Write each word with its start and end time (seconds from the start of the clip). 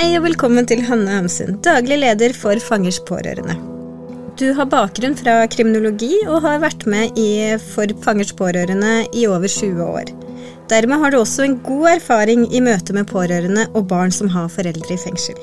Hei 0.00 0.14
og 0.16 0.22
velkommen 0.24 0.64
til 0.64 0.80
Hanne 0.80 1.12
Hamsun, 1.12 1.58
daglig 1.60 1.98
leder 1.98 2.32
for 2.32 2.56
Fangers 2.64 2.96
pårørende. 3.04 3.52
Du 4.40 4.46
har 4.56 4.70
bakgrunn 4.72 5.12
fra 5.18 5.34
kriminologi 5.52 6.22
og 6.22 6.38
har 6.46 6.62
vært 6.62 6.86
med 6.88 7.18
i 7.20 7.58
For 7.60 7.92
Fangers 8.00 8.32
pårørende 8.38 8.94
i 9.12 9.26
over 9.28 9.44
20 9.44 9.82
år. 9.84 10.08
Dermed 10.72 11.04
har 11.04 11.12
du 11.12 11.18
også 11.18 11.44
en 11.44 11.58
god 11.66 11.90
erfaring 11.98 12.46
i 12.48 12.64
møte 12.64 12.96
med 12.96 13.10
pårørende 13.12 13.66
og 13.74 13.90
barn 13.92 14.08
som 14.08 14.32
har 14.32 14.48
foreldre 14.48 14.96
i 14.96 15.02
fengsel. 15.04 15.36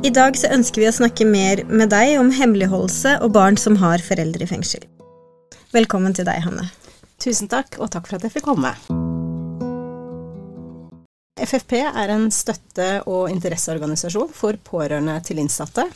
I 0.00 0.14
dag 0.16 0.40
så 0.40 0.48
ønsker 0.56 0.80
vi 0.80 0.88
å 0.88 0.96
snakke 0.96 1.28
mer 1.28 1.66
med 1.68 1.92
deg 1.92 2.16
om 2.22 2.32
hemmeligholdelse 2.32 3.18
og 3.20 3.36
barn 3.36 3.60
som 3.60 3.76
har 3.84 4.00
foreldre 4.00 4.48
i 4.48 4.52
fengsel. 4.56 4.88
Velkommen 5.76 6.16
til 6.16 6.24
deg, 6.24 6.40
Hanne. 6.48 6.70
Tusen 7.20 7.52
takk, 7.52 7.76
og 7.76 7.92
takk 7.92 8.08
for 8.08 8.16
at 8.16 8.24
jeg 8.24 8.38
fikk 8.38 8.48
komme. 8.48 8.72
FFP 11.46 11.76
er 11.86 12.12
en 12.12 12.28
støtte- 12.30 13.02
og 13.08 13.30
interesseorganisasjon 13.32 14.32
for 14.34 14.58
pårørende 14.64 15.16
til 15.24 15.40
innsatte. 15.42 15.86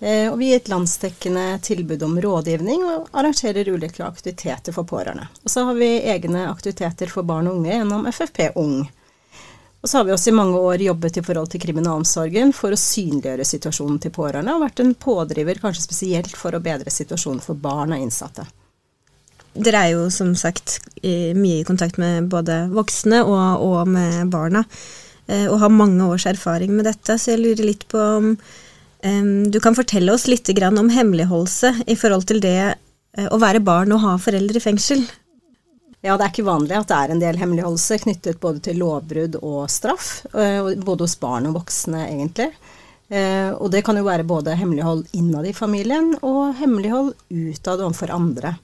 Eh, 0.00 0.30
og 0.32 0.38
vi 0.40 0.48
gir 0.48 0.60
et 0.60 0.70
landsdekkende 0.72 1.44
tilbud 1.62 2.02
om 2.02 2.16
rådgivning 2.24 2.84
og 2.88 3.10
arrangerer 3.12 3.68
ulike 3.68 4.04
aktiviteter 4.06 4.72
for 4.72 4.88
pårørende. 4.88 5.28
Og 5.44 5.52
så 5.52 5.66
har 5.68 5.76
vi 5.76 5.90
egne 6.08 6.46
aktiviteter 6.48 7.12
for 7.12 7.28
barn 7.28 7.50
og 7.50 7.60
unge 7.60 7.74
gjennom 7.74 8.08
FFP 8.08 8.52
Ung. 8.56 8.80
Og 9.80 9.88
så 9.88 9.98
har 9.98 10.04
vi 10.04 10.12
også 10.12 10.30
i 10.32 10.36
mange 10.36 10.58
år 10.60 10.82
jobbet 10.84 11.16
i 11.16 11.24
forhold 11.24 11.52
til 11.52 11.60
kriminalomsorgen 11.60 12.52
for 12.56 12.72
å 12.72 12.80
synliggjøre 12.80 13.46
situasjonen 13.48 14.00
til 14.00 14.12
pårørende, 14.12 14.56
og 14.56 14.64
vært 14.66 14.82
en 14.84 14.94
pådriver 14.94 15.60
kanskje 15.60 15.86
spesielt 15.86 16.36
for 16.36 16.56
å 16.56 16.64
bedre 16.64 16.92
situasjonen 16.92 17.40
for 17.44 17.60
barn 17.60 17.96
og 17.96 18.04
innsatte. 18.04 18.44
Dere 19.58 19.82
er 19.82 19.94
jo 19.96 20.06
som 20.14 20.30
sagt 20.38 20.78
mye 21.02 21.60
i 21.60 21.66
kontakt 21.66 21.98
med 21.98 22.28
både 22.30 22.68
voksne 22.70 23.24
og, 23.26 23.62
og 23.66 23.88
med 23.90 24.30
barna, 24.30 24.62
eh, 25.26 25.48
og 25.50 25.58
har 25.64 25.74
mange 25.74 26.06
års 26.06 26.26
erfaring 26.30 26.76
med 26.76 26.86
dette, 26.86 27.18
så 27.18 27.34
jeg 27.34 27.42
lurer 27.42 27.66
litt 27.66 27.86
på 27.90 27.98
om 27.98 28.30
um, 28.36 29.32
du 29.50 29.58
kan 29.62 29.74
fortelle 29.74 30.14
oss 30.14 30.28
litt 30.30 30.52
om 30.68 30.92
hemmeligholdelse 30.94 31.82
i 31.90 31.98
forhold 31.98 32.28
til 32.30 32.40
det 32.44 32.76
uh, 33.18 33.26
å 33.34 33.40
være 33.42 33.64
barn 33.64 33.90
og 33.96 34.04
ha 34.04 34.14
foreldre 34.22 34.62
i 34.62 34.62
fengsel. 34.62 35.02
Ja, 36.00 36.14
det 36.14 36.24
er 36.24 36.30
ikke 36.30 36.46
vanlig 36.46 36.78
at 36.78 36.88
det 36.88 36.96
er 36.96 37.10
en 37.10 37.20
del 37.20 37.36
hemmeligholdelse 37.42 37.98
knyttet 38.06 38.40
både 38.40 38.62
til 38.64 38.78
lovbrudd 38.80 39.34
og 39.42 39.66
straff, 39.68 40.22
både 40.32 41.04
hos 41.04 41.18
barn 41.20 41.50
og 41.50 41.58
voksne, 41.58 42.06
egentlig. 42.06 42.46
Og 43.60 43.66
det 43.68 43.82
kan 43.84 43.98
jo 44.00 44.06
være 44.06 44.24
både 44.24 44.54
hemmelighold 44.56 45.10
innad 45.12 45.50
i 45.50 45.52
familien 45.52 46.14
og 46.24 46.56
hemmelighold 46.56 47.12
utad 47.28 47.84
overfor 47.84 48.14
andre. 48.16 48.54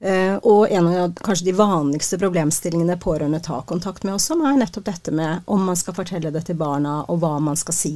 Uh, 0.00 0.36
og 0.48 0.70
en 0.72 0.86
av 0.88 1.10
kanskje 1.20 1.50
de 1.50 1.52
vanligste 1.58 2.16
problemstillingene 2.20 2.96
pårørende 2.96 3.42
tar 3.44 3.66
kontakt 3.68 4.06
med 4.06 4.14
oss 4.16 4.30
om, 4.32 4.40
er 4.48 4.56
nettopp 4.56 4.86
dette 4.86 5.12
med 5.12 5.44
om 5.44 5.66
man 5.68 5.76
skal 5.76 5.96
fortelle 5.98 6.32
det 6.32 6.46
til 6.48 6.56
barna, 6.56 7.02
og 7.04 7.20
hva 7.20 7.34
man 7.44 7.58
skal 7.60 7.76
si. 7.76 7.94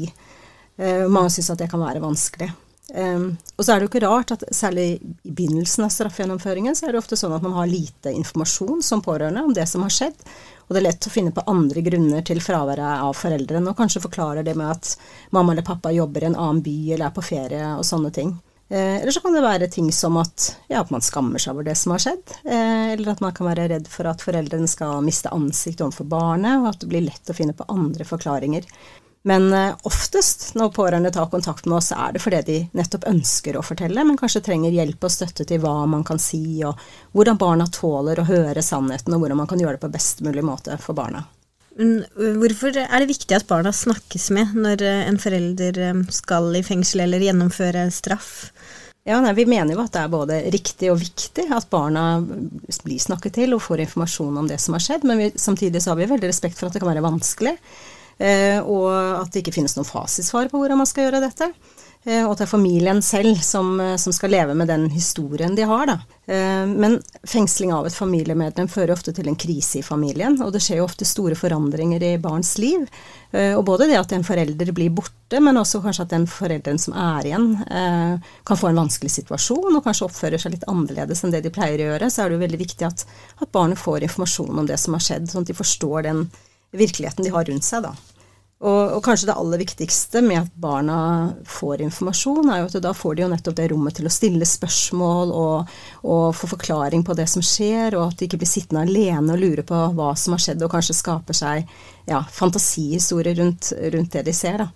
Uh, 0.77 1.07
mange 1.09 1.33
syns 1.33 1.55
at 1.55 1.65
det 1.65 1.71
kan 1.73 1.81
være 1.81 2.05
vanskelig. 2.05 2.51
Um, 2.93 3.31
og 3.57 3.65
så 3.65 3.73
er 3.73 3.81
det 3.81 3.87
jo 3.87 3.91
ikke 3.95 4.05
rart 4.05 4.35
at 4.35 4.45
særlig 4.53 4.85
i 4.93 5.15
begynnelsen 5.25 5.87
av 5.87 5.93
straffegjennomføringen, 5.95 6.77
så 6.77 6.87
er 6.87 6.93
det 6.93 7.01
ofte 7.01 7.17
sånn 7.17 7.33
at 7.33 7.43
man 7.43 7.57
har 7.57 7.71
lite 7.71 8.13
informasjon 8.13 8.85
som 8.85 9.03
pårørende 9.03 9.47
om 9.47 9.55
det 9.57 9.65
som 9.71 9.87
har 9.87 9.95
skjedd. 9.95 10.21
Og 10.67 10.77
det 10.77 10.83
er 10.83 10.87
lett 10.91 11.09
å 11.09 11.13
finne 11.13 11.33
på 11.33 11.45
andre 11.49 11.81
grunner 11.85 12.25
til 12.25 12.41
fraværet 12.45 13.01
av 13.01 13.17
foreldrene, 13.17 13.73
og 13.73 13.81
kanskje 13.81 14.05
forklarer 14.05 14.45
det 14.45 14.55
med 14.61 14.77
at 14.77 14.93
mamma 15.33 15.57
eller 15.57 15.65
pappa 15.65 15.93
jobber 15.93 16.25
i 16.25 16.29
en 16.31 16.37
annen 16.37 16.61
by 16.65 16.77
eller 16.93 17.09
er 17.09 17.17
på 17.17 17.25
ferie 17.25 17.73
og 17.79 17.89
sånne 17.89 18.13
ting. 18.13 18.37
Eh, 18.69 18.97
eller 19.03 19.11
så 19.11 19.21
kan 19.21 19.35
det 19.37 19.45
være 19.45 19.69
ting 19.69 19.93
som 19.93 20.17
at, 20.17 20.49
ja, 20.69 20.81
at 20.81 20.91
man 20.91 21.05
skammer 21.05 21.43
seg 21.43 21.55
over 21.55 21.67
det 21.69 21.77
som 21.77 21.93
har 21.95 22.03
skjedd. 22.03 22.37
Eh, 22.45 22.93
eller 22.95 23.13
at 23.13 23.23
man 23.25 23.35
kan 23.37 23.49
være 23.51 23.69
redd 23.75 23.89
for 23.91 24.09
at 24.09 24.25
foreldrene 24.25 24.69
skal 24.71 25.05
miste 25.05 25.33
ansiktet 25.35 25.85
overfor 25.87 26.09
barnet, 26.09 26.61
og 26.61 26.73
at 26.73 26.81
det 26.83 26.91
blir 26.93 27.05
lett 27.05 27.31
å 27.31 27.37
finne 27.37 27.57
på 27.57 27.69
andre 27.69 28.09
forklaringer. 28.09 28.69
Men 29.29 29.53
eh, 29.53 29.77
oftest 29.89 30.51
når 30.55 30.73
pårørende 30.77 31.13
tar 31.13 31.31
kontakt 31.33 31.69
med 31.69 31.79
oss, 31.79 31.93
er 31.97 32.17
det 32.17 32.21
fordi 32.25 32.43
de 32.49 32.59
nettopp 32.77 33.07
ønsker 33.09 33.57
å 33.57 33.65
fortelle, 33.65 34.05
men 34.05 34.19
kanskje 34.21 34.45
trenger 34.49 34.75
hjelp 34.75 35.05
og 35.05 35.13
støtte 35.13 35.47
til 35.49 35.63
hva 35.63 35.79
man 35.89 36.05
kan 36.05 36.21
si, 36.21 36.61
og 36.65 36.81
hvordan 37.17 37.41
barna 37.41 37.69
tåler 37.73 38.21
å 38.21 38.29
høre 38.29 38.65
sannheten, 38.65 39.17
og 39.17 39.25
hvordan 39.25 39.41
man 39.45 39.49
kan 39.49 39.61
gjøre 39.61 39.79
det 39.79 39.85
på 39.87 39.93
best 39.97 40.21
mulig 40.25 40.45
måte 40.45 40.77
for 40.81 40.97
barna. 40.97 41.25
Hvorfor 41.75 42.77
er 42.79 43.03
det 43.03 43.11
viktig 43.11 43.35
at 43.35 43.49
barna 43.51 43.73
snakkes 43.75 44.29
med 44.37 44.53
når 44.55 44.85
en 44.87 45.19
forelder 45.19 45.81
skal 46.15 46.53
i 46.55 46.63
fengsel 46.63 47.03
eller 47.03 47.25
gjennomføre 47.25 47.89
straff? 47.95 48.53
Ja, 49.05 49.19
nei, 49.21 49.35
Vi 49.37 49.45
mener 49.45 49.77
jo 49.77 49.83
at 49.83 49.93
det 49.93 50.01
er 50.01 50.13
både 50.13 50.39
riktig 50.55 50.89
og 50.89 51.03
viktig 51.03 51.45
at 51.53 51.67
barna 51.69 52.23
blir 52.25 53.01
snakket 53.03 53.37
til 53.37 53.53
og 53.53 53.61
får 53.61 53.83
informasjon 53.85 54.39
om 54.41 54.49
det 54.49 54.57
som 54.63 54.77
har 54.77 54.85
skjedd, 54.85 55.05
men 55.05 55.21
vi, 55.21 55.27
samtidig 55.37 55.83
så 55.85 55.93
har 55.93 55.99
vi 56.01 56.09
veldig 56.09 56.31
respekt 56.31 56.57
for 56.57 56.71
at 56.71 56.77
det 56.77 56.81
kan 56.81 56.89
være 56.89 57.05
vanskelig, 57.05 57.53
eh, 58.17 58.65
og 58.65 58.89
at 59.21 59.35
det 59.35 59.43
ikke 59.43 59.59
finnes 59.59 59.77
noen 59.77 59.89
fasitsvar 59.89 60.49
på 60.49 60.63
hvordan 60.63 60.81
man 60.81 60.89
skal 60.89 61.09
gjøre 61.09 61.21
dette. 61.27 61.51
Eh, 62.05 62.25
og 62.29 62.37
det 62.37 62.45
er 62.45 62.51
familien 62.51 63.01
selv 63.03 63.39
som, 63.41 63.79
eh, 63.81 63.97
som, 63.97 64.13
skal 64.13 64.35
leve 64.35 64.55
med 64.55 64.69
den 64.69 64.91
historien 64.93 65.55
de 65.57 65.65
har. 65.65 65.87
Da. 65.89 65.97
Eh, 66.27 66.67
men 66.69 66.99
fengsling 67.25 67.73
av 67.73 67.87
et 67.89 67.97
familiemedlem 67.97 68.69
fører 68.69 68.93
ofte 68.93 69.15
til 69.17 69.29
en 69.31 69.39
krise 69.41 69.81
i 69.81 69.85
familien, 69.85 70.37
og 70.45 70.53
det 70.53 70.61
skjer 70.65 70.83
jo 70.83 70.89
ofte 70.89 71.09
store 71.09 71.39
forandringer 71.39 72.05
i 72.05 72.17
barns 72.21 72.57
liv. 72.59 72.85
Og 73.35 73.65
både 73.67 73.89
det 73.91 73.97
at 73.99 74.13
en 74.15 74.23
forelder 74.23 74.69
blir 74.71 74.93
borte, 74.95 75.41
men 75.43 75.57
også 75.59 75.81
kanskje 75.83 76.05
at 76.05 76.13
den 76.13 76.29
forelderen 76.31 76.79
som 76.79 76.95
er 76.95 77.27
igjen, 77.27 77.49
kan 78.47 78.61
få 78.61 78.69
en 78.69 78.79
vanskelig 78.79 79.11
situasjon 79.11 79.75
og 79.75 79.83
kanskje 79.83 80.07
oppfører 80.07 80.39
seg 80.39 80.55
litt 80.55 80.69
annerledes 80.71 81.25
enn 81.27 81.35
det 81.35 81.41
de 81.43 81.51
pleier 81.51 81.83
å 81.83 81.89
gjøre, 81.89 82.13
så 82.15 82.23
er 82.23 82.31
det 82.31 82.39
jo 82.39 82.45
veldig 82.45 82.63
viktig 82.63 82.87
at, 82.87 83.03
at 83.43 83.51
barnet 83.51 83.83
får 83.83 84.07
informasjon 84.07 84.63
om 84.63 84.71
det 84.71 84.79
som 84.79 84.95
har 84.95 85.03
skjedd, 85.03 85.27
sånn 85.33 85.43
at 85.43 85.51
de 85.51 85.59
forstår 85.65 86.07
den 86.07 86.29
virkeligheten 86.79 87.27
de 87.27 87.35
har 87.35 87.51
rundt 87.51 87.67
seg. 87.67 87.89
da. 87.89 88.14
Og, 88.65 88.95
og, 88.97 89.01
kanskje 89.05 89.29
det 89.29 89.35
aller 89.37 89.61
viktigste 89.61 90.23
med 90.25 90.39
at 90.41 90.53
barna 90.57 90.99
får 91.45 91.83
informasjon, 91.85 92.49
er 92.49 92.63
jo 92.63 92.69
at 92.71 92.79
da 92.87 92.95
får 92.97 93.17
de 93.17 93.25
jo 93.25 93.29
nettopp 93.29 93.57
det 93.59 93.67
rommet 93.75 93.99
til 93.99 94.09
å 94.09 94.13
stille 94.13 94.49
spørsmål 94.49 95.35
og, 95.37 95.75
og 96.09 96.23
få 96.33 96.49
forklaring 96.55 97.05
på 97.05 97.17
det 97.19 97.27
som 97.29 97.45
skjer, 97.45 97.99
og 97.99 98.07
at 98.07 98.23
de 98.23 98.29
ikke 98.29 98.41
blir 98.41 98.49
sittende 98.49 98.87
alene 98.87 99.37
og 99.37 99.43
lure 99.43 99.67
på 99.69 99.83
hva 99.99 100.15
som 100.17 100.37
har 100.37 100.41
skjedd, 100.47 100.65
og 100.65 100.73
kanskje 100.73 100.97
skaper 100.97 101.37
seg 101.37 101.69
ja, 102.09 102.23
fantasihistorier 102.25 103.37
rundt, 103.43 103.75
rundt, 103.93 104.17
det 104.17 104.25
de 104.31 104.37
ser. 104.37 104.65
da. 104.65 104.71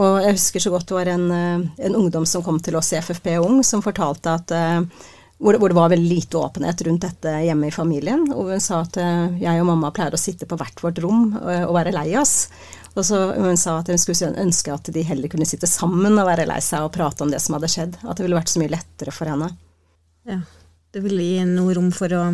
Og 0.00 0.18
jeg 0.24 0.34
husker 0.34 0.66
så 0.66 0.74
godt 0.74 0.90
det 0.90 0.98
var 0.98 1.12
en, 1.14 1.30
en, 1.30 1.96
ungdom 1.98 2.26
som 2.26 2.42
kom 2.46 2.58
til 2.62 2.78
oss 2.78 2.90
i 2.94 2.98
FFP 2.98 3.36
Ung, 3.38 3.62
som 3.66 3.86
fortalte 3.86 4.34
at 4.34 4.54
uh, 4.54 5.06
hvor 5.40 5.54
det, 5.54 5.62
hvor 5.62 5.70
det, 5.70 5.78
var 5.78 5.94
veldig 5.94 6.10
lite 6.10 6.38
åpenhet 6.42 6.82
rundt 6.86 7.06
dette 7.06 7.38
hjemme 7.46 7.70
i 7.70 7.74
familien. 7.74 8.26
Og 8.34 8.50
hun 8.50 8.62
sa 8.62 8.82
at 8.82 8.98
uh, 8.98 9.30
jeg 9.38 9.62
og 9.62 9.70
mamma 9.70 9.94
pleier 9.94 10.14
å 10.14 10.20
sitte 10.20 10.46
på 10.50 10.58
hvert 10.58 10.82
vårt 10.82 10.98
rom 11.02 11.32
og 11.38 11.74
være 11.78 11.94
lei 11.94 12.08
oss. 12.18 12.48
Og 12.96 13.04
så 13.06 13.18
Hun 13.36 13.56
sa 13.56 13.78
at 13.78 13.88
hun 13.88 13.98
skulle 13.98 14.32
ønske 14.40 14.72
at 14.74 14.90
de 14.92 15.02
heller 15.06 15.30
kunne 15.30 15.46
sitte 15.46 15.68
sammen 15.70 16.18
og 16.18 16.26
være 16.26 16.48
lei 16.48 16.60
seg 16.64 16.86
og 16.86 16.94
prate 16.94 17.24
om 17.24 17.30
det 17.30 17.40
som 17.42 17.56
hadde 17.56 17.70
skjedd. 17.70 17.98
At 18.02 18.18
det 18.18 18.26
ville 18.26 18.38
vært 18.38 18.52
så 18.52 18.62
mye 18.62 18.72
lettere 18.72 19.14
for 19.14 19.30
henne. 19.30 19.52
Ja, 20.28 20.40
Det 20.92 21.04
ville 21.04 21.22
gi 21.22 21.44
noe 21.46 21.74
rom 21.76 21.92
for 21.94 22.10
å 22.10 22.24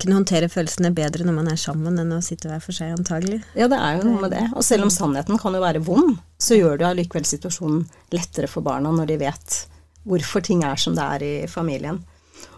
kunne 0.00 0.16
håndtere 0.16 0.48
følelsene 0.48 0.92
bedre 0.96 1.26
når 1.26 1.34
man 1.36 1.50
er 1.52 1.58
sammen, 1.60 1.98
enn 2.00 2.14
å 2.16 2.22
sitte 2.24 2.48
hver 2.48 2.62
for 2.64 2.72
seg, 2.72 2.94
antagelig. 2.96 3.42
Ja, 3.52 3.68
det 3.68 3.76
er 3.76 3.98
jo 3.98 4.06
noe 4.08 4.22
med 4.22 4.32
det. 4.32 4.46
Og 4.54 4.64
selv 4.64 4.86
om 4.86 4.92
sannheten 4.92 5.36
kan 5.40 5.52
jo 5.56 5.60
være 5.60 5.82
vond, 5.84 6.14
så 6.40 6.56
gjør 6.56 6.80
det 6.80 6.88
allikevel 6.88 7.28
situasjonen 7.28 7.82
lettere 8.14 8.48
for 8.48 8.64
barna 8.64 8.92
når 8.94 9.12
de 9.12 9.18
vet 9.20 9.58
hvorfor 10.08 10.40
ting 10.44 10.64
er 10.64 10.80
som 10.80 10.96
det 10.96 11.04
er 11.04 11.26
i 11.26 11.34
familien. 11.50 12.00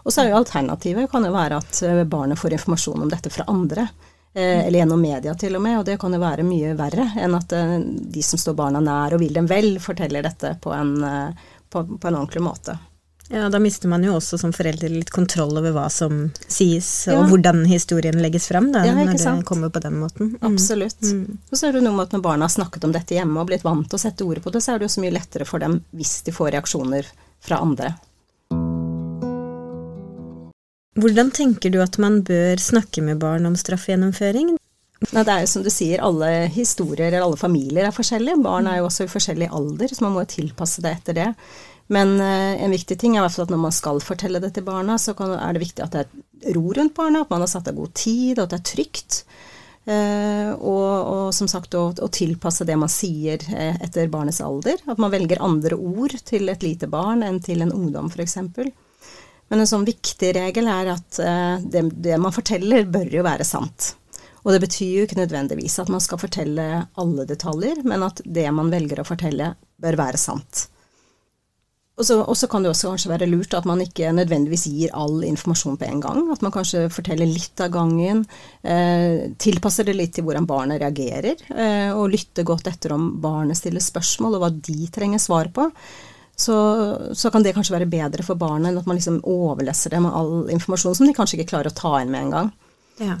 Og 0.03 0.13
så 0.13 0.23
er 0.23 0.31
jo 0.31 0.39
alternativet 0.39 1.11
kan 1.11 1.27
jo 1.27 1.33
være 1.35 1.59
at 1.59 1.81
eh, 1.83 2.05
barnet 2.07 2.39
får 2.39 2.55
informasjon 2.55 3.03
om 3.03 3.11
dette 3.11 3.31
fra 3.33 3.43
andre. 3.51 3.89
Eh, 4.33 4.65
eller 4.65 4.79
gjennom 4.79 5.01
media 5.01 5.35
til 5.37 5.55
og 5.55 5.61
med, 5.61 5.79
og 5.79 5.85
det 5.85 5.99
kan 6.01 6.13
jo 6.13 6.21
være 6.21 6.45
mye 6.47 6.71
verre 6.77 7.05
enn 7.21 7.35
at 7.37 7.53
eh, 7.53 7.75
de 7.83 8.23
som 8.25 8.39
står 8.41 8.55
barna 8.57 8.79
nær 8.81 9.13
og 9.13 9.21
vil 9.21 9.35
dem 9.35 9.45
vel, 9.49 9.75
forteller 9.81 10.25
dette 10.25 10.55
på 10.63 10.73
en, 10.73 10.95
eh, 11.05 11.51
på, 11.69 11.83
på 11.85 12.09
en 12.09 12.17
ordentlig 12.17 12.41
måte. 12.41 12.79
Ja, 13.29 13.45
da 13.49 13.59
mister 13.61 13.87
man 13.87 14.03
jo 14.03 14.15
også 14.17 14.37
som 14.41 14.51
forelder 14.53 14.91
litt 14.91 15.11
kontroll 15.13 15.53
over 15.57 15.71
hva 15.75 15.85
som 15.93 16.25
sies, 16.51 16.89
ja. 17.07 17.15
og 17.17 17.29
hvordan 17.29 17.61
historien 17.69 18.17
legges 18.21 18.49
frem, 18.49 18.71
da, 18.73 18.83
ja, 18.85 18.95
når 18.97 19.13
det 19.13 19.35
kommer 19.47 19.71
på 19.73 19.81
den 19.85 20.01
måten. 20.01 20.33
Mm. 20.33 20.41
Absolutt. 20.49 20.99
Mm. 21.05 21.37
Og 21.49 21.57
så 21.57 21.69
er 21.69 21.77
det 21.77 21.85
noe 21.85 21.95
med 21.95 22.09
at 22.09 22.17
når 22.17 22.25
barna 22.25 22.49
har 22.49 22.55
snakket 22.57 22.89
om 22.89 22.95
dette 22.95 23.15
hjemme 23.15 23.39
og 23.39 23.47
blitt 23.49 23.63
vant 23.63 23.87
til 23.87 23.97
å 23.97 24.01
sette 24.01 24.27
ord 24.27 24.41
på 24.43 24.53
det, 24.53 24.63
så 24.65 24.73
er 24.73 24.81
det 24.81 24.89
jo 24.89 24.95
så 24.97 25.05
mye 25.05 25.15
lettere 25.15 25.47
for 25.47 25.63
dem 25.63 25.79
hvis 25.95 26.17
de 26.27 26.35
får 26.35 26.51
reaksjoner 26.57 27.13
fra 27.43 27.61
andre. 27.63 27.93
Hvordan 30.99 31.31
tenker 31.33 31.73
du 31.73 31.79
at 31.81 31.97
man 32.01 32.21
bør 32.25 32.59
snakke 32.61 33.01
med 33.01 33.21
barn 33.21 33.47
om 33.49 33.55
straffegjennomføring? 33.57 34.53
Nei, 35.11 35.23
det 35.25 35.33
er 35.33 35.43
jo 35.43 35.51
som 35.51 35.63
du 35.65 35.71
sier, 35.73 36.03
alle 36.05 36.47
historier 36.53 37.09
eller 37.09 37.25
alle 37.25 37.39
familier 37.39 37.89
er 37.89 37.95
forskjellige. 37.95 38.39
Barn 38.45 38.69
er 38.69 38.79
jo 38.79 38.87
også 38.87 39.07
i 39.07 39.11
forskjellig 39.11 39.49
alder, 39.51 39.91
så 39.91 40.05
man 40.05 40.15
må 40.15 40.25
tilpasse 40.29 40.83
det 40.85 40.93
etter 40.99 41.17
det. 41.17 41.29
Men 41.91 42.15
uh, 42.21 42.53
en 42.63 42.71
viktig 42.71 42.95
ting 42.99 43.17
er 43.17 43.25
hvert 43.25 43.35
fall 43.35 43.47
at 43.49 43.51
når 43.51 43.63
man 43.65 43.75
skal 43.75 43.99
fortelle 44.05 44.39
det 44.43 44.53
til 44.55 44.65
barna, 44.67 44.95
så 45.01 45.15
er 45.17 45.55
det 45.55 45.63
viktig 45.65 45.83
at 45.83 45.97
det 45.97 46.05
er 46.05 46.55
ro 46.55 46.69
rundt 46.77 46.95
barna, 46.95 47.25
at 47.25 47.33
man 47.33 47.43
har 47.43 47.51
satt 47.51 47.67
av 47.71 47.75
god 47.77 47.91
tid, 47.97 48.37
og 48.37 48.45
at 48.45 48.53
det 48.53 48.61
er 48.61 48.69
trygt. 48.71 49.19
Uh, 49.83 50.53
og, 50.61 50.87
og, 50.87 51.25
som 51.35 51.49
sagt 51.51 51.75
å, 51.75 51.89
å, 51.91 52.07
tilpasse 52.07 52.63
det 52.63 52.77
man 52.79 52.91
sier 52.91 53.41
uh, 53.51 53.75
etter 53.83 54.07
barnets 54.13 54.39
alder. 54.45 54.79
At 54.87 55.01
man 55.01 55.11
velger 55.11 55.43
andre 55.43 55.75
ord 55.75 56.15
til 56.23 56.53
et 56.53 56.63
lite 56.63 56.87
barn 56.87 57.25
enn 57.27 57.41
til 57.43 57.65
en 57.65 57.75
ungdom, 57.75 58.07
f.eks. 58.13 58.39
Men 59.51 59.63
en 59.63 59.69
sånn 59.69 59.87
viktig 59.87 60.31
regel 60.37 60.69
er 60.71 60.93
at 60.95 61.19
uh, 61.21 61.57
det, 61.61 61.85
det, 62.03 62.15
man 62.21 62.35
forteller, 62.35 62.87
bør 62.89 63.11
jo 63.19 63.25
være 63.25 63.47
sant. 63.47 63.93
Og 64.43 64.51
det 64.51 64.61
betyr 64.65 64.91
jo 64.91 65.07
ikke 65.07 65.21
nødvendigvis 65.21 65.79
at 65.79 65.91
man 65.91 66.03
skal 66.03 66.19
fortelle 66.19 66.67
alle 66.99 67.27
detaljer, 67.29 67.83
men 67.87 68.03
at 68.03 68.19
det 68.25 68.49
man 68.55 68.71
velger 68.73 68.99
å 69.03 69.07
fortelle, 69.07 69.53
bør 69.79 69.99
være 69.99 70.19
sant. 70.19 70.67
Og 71.93 72.07
så 72.09 72.47
kan 72.49 72.63
det 72.65 72.71
også 72.71 72.89
kanskje 72.89 73.11
være 73.11 73.27
lurt 73.29 73.53
at 73.53 73.67
man 73.69 73.81
ikke 73.83 74.09
nødvendigvis 74.17 74.63
gir 74.65 74.93
all 74.97 75.19
informasjon 75.27 75.75
på 75.77 75.85
en 75.85 75.99
gang. 76.01 76.23
At 76.33 76.41
man 76.41 76.53
kanskje 76.55 76.87
forteller 76.89 77.29
litt 77.29 77.61
av 77.61 77.69
gangen. 77.75 78.23
Eh, 78.65 79.29
tilpasser 79.37 79.85
det 79.85 79.93
litt 79.99 80.15
til 80.17 80.25
hvordan 80.25 80.47
barnet 80.49 80.81
reagerer. 80.81 81.43
Eh, 81.53 81.91
og 81.93 82.09
lytter 82.15 82.47
godt 82.49 82.71
etter 82.71 82.95
om 82.95 83.11
barnet 83.21 83.59
stiller 83.59 83.83
spørsmål, 83.83 84.39
og 84.39 84.41
hva 84.41 84.49
de 84.57 84.89
trenger 84.89 85.21
svar 85.21 85.51
på. 85.53 85.67
Så, 86.35 86.55
så, 87.13 87.29
kan 87.31 87.43
det 87.45 87.53
kanskje 87.53 87.75
være 87.75 87.89
bedre 87.91 88.23
for 88.25 88.39
barnet 88.39 88.71
enn 88.71 88.79
at 88.79 88.87
man 88.89 88.97
liksom 88.97 89.19
overleser 89.29 89.93
det 89.93 89.99
med 90.01 90.15
all 90.17 90.49
informasjon 90.49 90.95
som 90.97 91.05
de 91.07 91.13
kanskje 91.13 91.37
ikke 91.37 91.51
klarer 91.51 91.69
å 91.69 91.77
ta 91.77 91.93
inn 92.01 92.09
med 92.13 92.25
en 92.25 92.33
gang. 92.33 92.49
Ja. 92.97 93.19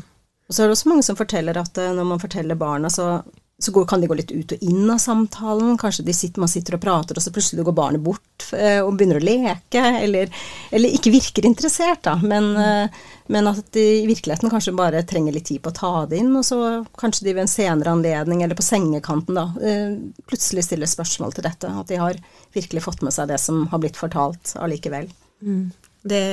Og 0.49 0.55
så 0.55 0.63
er 0.63 0.69
det 0.69 0.77
også 0.77 0.89
mange 0.89 1.05
som 1.05 1.19
forteller 1.19 1.59
at 1.61 1.77
eh, 1.77 1.93
når 1.93 2.07
man 2.09 2.21
forteller 2.21 2.59
barna, 2.59 2.89
så 2.89 3.21
så 3.63 3.71
går, 3.71 3.85
kan 3.89 4.01
de 4.01 4.07
gå 4.07 4.17
litt 4.17 4.31
ut 4.31 4.53
og 4.55 4.63
inn 4.65 4.89
av 4.91 4.99
samtalen. 5.01 5.77
Kanskje 5.79 6.05
sitter, 6.13 6.41
man 6.43 6.51
sitter 6.51 6.77
og 6.77 6.83
prater, 6.83 7.17
og 7.17 7.23
så 7.23 7.33
plutselig 7.33 7.65
går 7.65 7.75
barnet 7.77 8.03
bort 8.03 8.47
eh, 8.57 8.79
og 8.83 8.97
begynner 8.97 9.21
å 9.21 9.23
leke. 9.23 9.83
Eller, 10.03 10.31
eller 10.71 10.97
ikke 10.97 11.13
virker 11.13 11.47
interessert, 11.47 12.03
da. 12.05 12.17
Men, 12.21 12.49
eh, 12.59 12.99
men, 13.33 13.47
at 13.51 13.71
de 13.75 13.85
i 14.01 14.09
virkeligheten 14.09 14.51
kanskje 14.51 14.75
bare 14.77 15.05
trenger 15.07 15.35
litt 15.35 15.47
tid 15.51 15.63
på 15.63 15.71
å 15.71 15.77
ta 15.77 15.93
det 16.09 16.19
inn. 16.23 16.33
Og 16.39 16.45
så 16.47 16.59
kanskje 16.99 17.29
de 17.29 17.37
ved 17.37 17.45
en 17.45 17.53
senere 17.53 17.95
anledning, 17.95 18.43
eller 18.43 18.59
på 18.59 18.65
sengekanten, 18.65 19.39
da, 19.39 19.47
eh, 19.63 19.95
plutselig 20.29 20.67
stiller 20.67 20.91
spørsmål 20.91 21.37
til 21.37 21.47
dette. 21.47 21.71
At 21.71 21.89
de 21.91 22.01
har 22.01 22.19
virkelig 22.55 22.85
fått 22.85 23.05
med 23.05 23.15
seg 23.15 23.31
det 23.31 23.39
som 23.41 23.65
har 23.71 23.83
blitt 23.83 23.99
fortalt 23.99 24.55
allikevel. 24.59 25.09
Mm. 25.43 25.71
Det 26.03 26.25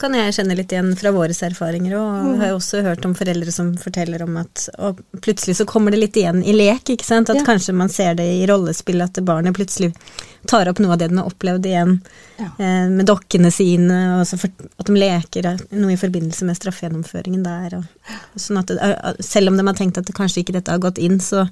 kan 0.00 0.14
jeg 0.16 0.34
kjenne 0.36 0.56
litt 0.58 0.72
igjen 0.72 0.90
fra 0.98 1.10
våre 1.14 1.32
erfaringer 1.32 1.94
og 1.96 2.08
mm. 2.26 2.32
har 2.40 2.50
jo 2.50 2.58
også 2.58 2.82
hørt 2.84 3.04
om 3.08 3.14
foreldre 3.16 3.52
som 3.54 3.70
forteller 3.80 4.24
om 4.26 4.36
at 4.40 4.66
og 4.76 5.00
plutselig 5.24 5.56
så 5.56 5.66
kommer 5.68 5.94
det 5.94 6.00
litt 6.02 6.18
igjen 6.20 6.42
i 6.44 6.52
lek, 6.52 6.90
ikke 6.92 7.06
sant. 7.06 7.32
At 7.32 7.40
ja. 7.40 7.44
kanskje 7.46 7.72
man 7.76 7.92
ser 7.92 8.18
det 8.18 8.26
i 8.36 8.44
rollespill 8.48 9.00
at 9.04 9.16
barnet 9.24 9.56
plutselig 9.56 9.94
tar 10.46 10.68
opp 10.68 10.82
noe 10.82 10.94
av 10.94 11.00
det 11.00 11.08
den 11.10 11.20
har 11.22 11.30
opplevd 11.30 11.68
igjen 11.70 11.94
ja. 12.36 12.50
eh, 12.50 12.88
med 12.92 13.08
dokkene 13.08 13.50
sine, 13.54 14.00
og 14.18 14.28
for, 14.36 14.52
at 14.52 14.90
de 14.90 14.98
leker 15.00 15.48
noe 15.72 15.94
i 15.94 16.00
forbindelse 16.00 16.46
med 16.46 16.58
straffegjennomføringen 16.60 17.46
der. 17.46 17.78
Og, 17.80 18.12
og 18.34 18.44
sånn 18.44 18.60
at 18.60 18.70
det, 18.70 18.92
selv 19.24 19.50
om 19.50 19.58
de 19.58 19.66
har 19.66 19.80
tenkt 19.80 19.98
at 20.00 20.08
det 20.08 20.16
kanskje 20.16 20.44
ikke 20.44 20.58
dette 20.58 20.76
har 20.76 20.82
gått 20.82 21.00
inn, 21.02 21.18
så 21.24 21.48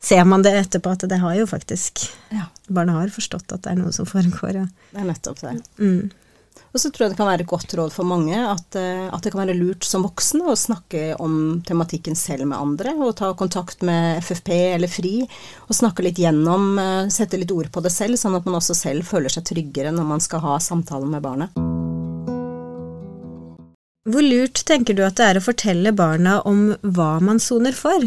ser 0.00 0.24
man 0.24 0.46
det 0.46 0.54
etterpå 0.56 0.94
at 0.94 1.04
det 1.10 1.20
har 1.20 1.34
jo 1.36 1.44
faktisk 1.50 2.06
ja. 2.32 2.46
Barnet 2.72 2.96
har 2.96 3.12
forstått 3.12 3.52
at 3.52 3.66
det 3.66 3.74
er 3.74 3.80
noe 3.82 3.92
som 3.92 4.08
foregår. 4.08 4.62
Ja. 4.62 4.66
det 4.94 5.02
er 5.02 5.08
nettopp 5.10 5.42
det. 5.42 5.58
Mm. 5.82 6.10
Og 6.70 6.78
så 6.78 6.90
tror 6.90 7.04
jeg 7.04 7.12
det 7.12 7.18
kan 7.18 7.26
være 7.26 7.42
et 7.42 7.50
godt 7.50 7.72
råd 7.74 7.90
for 7.94 8.06
mange 8.06 8.36
at, 8.38 8.76
eh, 8.78 9.08
at, 9.10 9.22
det 9.24 9.32
kan 9.34 9.42
være 9.42 9.58
lurt 9.58 9.86
som 9.86 10.04
voksen 10.06 10.44
å 10.46 10.54
snakke 10.58 11.16
om 11.18 11.58
tematikken 11.66 12.14
selv 12.18 12.46
med 12.46 12.60
andre, 12.60 12.94
og 12.94 13.16
ta 13.18 13.32
kontakt 13.34 13.82
med 13.86 14.22
FFP 14.22 14.52
eller 14.76 14.90
FRI 14.90 15.16
og 15.66 15.74
snakke 15.74 16.06
litt 16.06 16.20
gjennom, 16.22 16.70
eh, 16.78 17.10
sette 17.10 17.40
litt 17.40 17.50
ord 17.50 17.72
på 17.74 17.82
det 17.82 17.90
selv, 17.90 18.20
sånn 18.20 18.38
at 18.38 18.46
man 18.46 18.60
også 18.60 18.78
selv 18.78 19.08
føler 19.08 19.32
seg 19.32 19.48
tryggere 19.50 19.90
når 19.94 20.06
man 20.14 20.22
skal 20.22 20.44
ha 20.46 20.58
samtalen 20.62 21.10
med 21.10 21.26
barnet. 21.26 21.60
Hvor 24.10 24.24
lurt 24.24 24.62
tenker 24.64 24.94
du 24.94 25.04
at 25.04 25.18
det 25.18 25.26
er 25.26 25.38
å 25.38 25.44
fortelle 25.44 25.92
barna 25.92 26.40
om 26.46 26.70
hva 26.82 27.18
man 27.20 27.42
soner 27.42 27.74
for? 27.76 27.98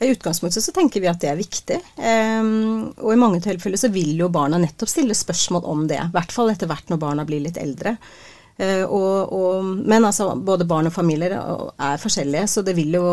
I 0.00 0.08
utgangspunktet 0.08 0.64
så 0.64 0.72
tenker 0.72 1.02
vi 1.02 1.08
at 1.10 1.20
det 1.20 1.28
er 1.28 1.36
viktig. 1.36 1.76
Um, 2.00 2.88
og 2.96 3.12
i 3.12 3.20
mange 3.20 3.40
tilfeller 3.44 3.80
så 3.80 3.90
vil 3.92 4.14
jo 4.16 4.30
barna 4.32 4.56
nettopp 4.60 4.88
stille 4.88 5.16
spørsmål 5.16 5.66
om 5.68 5.82
det. 5.90 5.98
I 6.00 6.12
hvert 6.14 6.32
fall 6.32 6.52
etter 6.52 6.70
hvert 6.70 6.88
når 6.88 7.00
barna 7.02 7.26
blir 7.28 7.42
litt 7.44 7.60
eldre. 7.60 7.98
Uh, 8.56 8.86
og, 8.88 9.34
og, 9.36 9.66
men 9.84 10.06
altså, 10.08 10.30
både 10.40 10.64
barn 10.68 10.88
og 10.88 10.94
familier 10.94 11.34
er 11.36 12.00
forskjellige, 12.00 12.46
så 12.48 12.64
det 12.64 12.74
vil 12.78 12.96
jo 12.96 13.10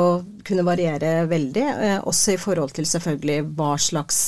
kunne 0.47 0.63
variere 0.67 1.25
veldig. 1.27 1.65
Uh, 1.67 1.97
også 2.07 2.37
i 2.37 2.39
forhold 2.39 2.71
til 2.77 2.87
selvfølgelig 2.87 3.49
hva 3.59 3.73
slags 3.83 4.21